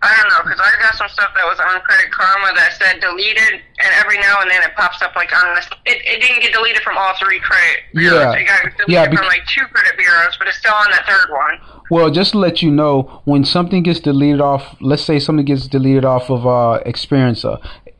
I 0.00 0.14
don't 0.14 0.28
know 0.30 0.42
because 0.44 0.60
I 0.62 0.70
got 0.80 0.94
some 0.94 1.08
stuff 1.08 1.30
that 1.34 1.44
was 1.44 1.58
on 1.58 1.80
Credit 1.80 2.10
Karma 2.12 2.54
that 2.54 2.72
said 2.78 3.00
deleted, 3.00 3.60
and 3.78 3.90
every 3.98 4.18
now 4.18 4.40
and 4.40 4.50
then 4.50 4.62
it 4.62 4.74
pops 4.76 5.02
up 5.02 5.16
like 5.16 5.34
on 5.34 5.56
this. 5.56 5.66
It, 5.86 5.98
it 6.06 6.20
didn't 6.22 6.42
get 6.42 6.52
deleted 6.52 6.82
from 6.82 6.96
all 6.96 7.14
three 7.18 7.40
credit 7.40 7.82
bureaus. 7.94 8.34
Yeah, 8.34 8.40
it 8.40 8.46
got 8.46 8.62
deleted 8.62 8.88
yeah, 8.88 9.04
from 9.06 9.26
like 9.26 9.44
two 9.46 9.66
credit 9.66 9.98
bureaus, 9.98 10.36
but 10.38 10.46
it's 10.46 10.58
still 10.58 10.74
on 10.74 10.90
that 10.92 11.04
third 11.06 11.30
one. 11.30 11.82
Well, 11.90 12.10
just 12.10 12.32
to 12.32 12.38
let 12.38 12.62
you 12.62 12.70
know, 12.70 13.22
when 13.24 13.44
something 13.44 13.82
gets 13.82 13.98
deleted 13.98 14.40
off, 14.40 14.76
let's 14.80 15.02
say 15.02 15.18
something 15.18 15.44
gets 15.44 15.66
deleted 15.66 16.04
off 16.04 16.30
of 16.30 16.46
uh, 16.46 16.80
Experian, 16.86 17.34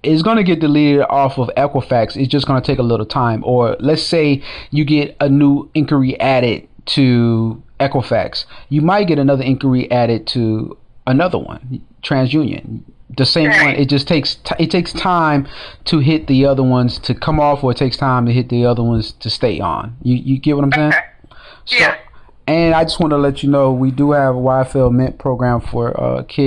it's 0.02 0.22
going 0.22 0.36
to 0.36 0.44
get 0.44 0.60
deleted 0.60 1.02
off 1.08 1.38
of 1.38 1.50
Equifax. 1.56 2.16
It's 2.16 2.28
just 2.28 2.46
going 2.46 2.60
to 2.60 2.66
take 2.66 2.78
a 2.78 2.82
little 2.82 3.06
time. 3.06 3.42
Or 3.44 3.76
let's 3.80 4.02
say 4.02 4.42
you 4.70 4.84
get 4.84 5.16
a 5.20 5.28
new 5.28 5.68
inquiry 5.74 6.18
added 6.20 6.68
to 6.86 7.62
Equifax, 7.80 8.44
you 8.68 8.82
might 8.82 9.08
get 9.08 9.18
another 9.18 9.42
inquiry 9.42 9.90
added 9.90 10.26
to 10.28 10.76
another 11.08 11.38
one, 11.38 11.82
TransUnion. 12.02 12.82
The 13.16 13.26
same 13.26 13.50
one. 13.50 13.74
It 13.74 13.88
just 13.88 14.06
takes 14.06 14.36
t- 14.36 14.54
it 14.58 14.70
takes 14.70 14.92
time 14.92 15.48
to 15.86 15.98
hit 15.98 16.28
the 16.28 16.44
other 16.44 16.62
ones 16.62 16.98
to 17.00 17.14
come 17.14 17.40
off, 17.40 17.64
or 17.64 17.72
it 17.72 17.78
takes 17.78 17.96
time 17.96 18.26
to 18.26 18.32
hit 18.32 18.48
the 18.48 18.64
other 18.66 18.82
ones 18.82 19.12
to 19.12 19.30
stay 19.30 19.58
on. 19.58 19.96
You 20.02 20.14
you 20.14 20.38
get 20.38 20.54
what 20.54 20.64
I'm 20.64 20.72
saying? 20.72 20.92
So, 21.64 21.76
yeah. 21.76 21.96
And 22.46 22.74
I 22.74 22.84
just 22.84 23.00
want 23.00 23.10
to 23.10 23.18
let 23.18 23.42
you 23.42 23.50
know 23.50 23.72
we 23.72 23.90
do 23.90 24.12
have 24.12 24.34
a 24.34 24.38
YFL 24.38 24.92
Mint 24.92 25.18
program 25.18 25.60
for 25.60 25.98
uh, 26.00 26.22
kids. 26.22 26.46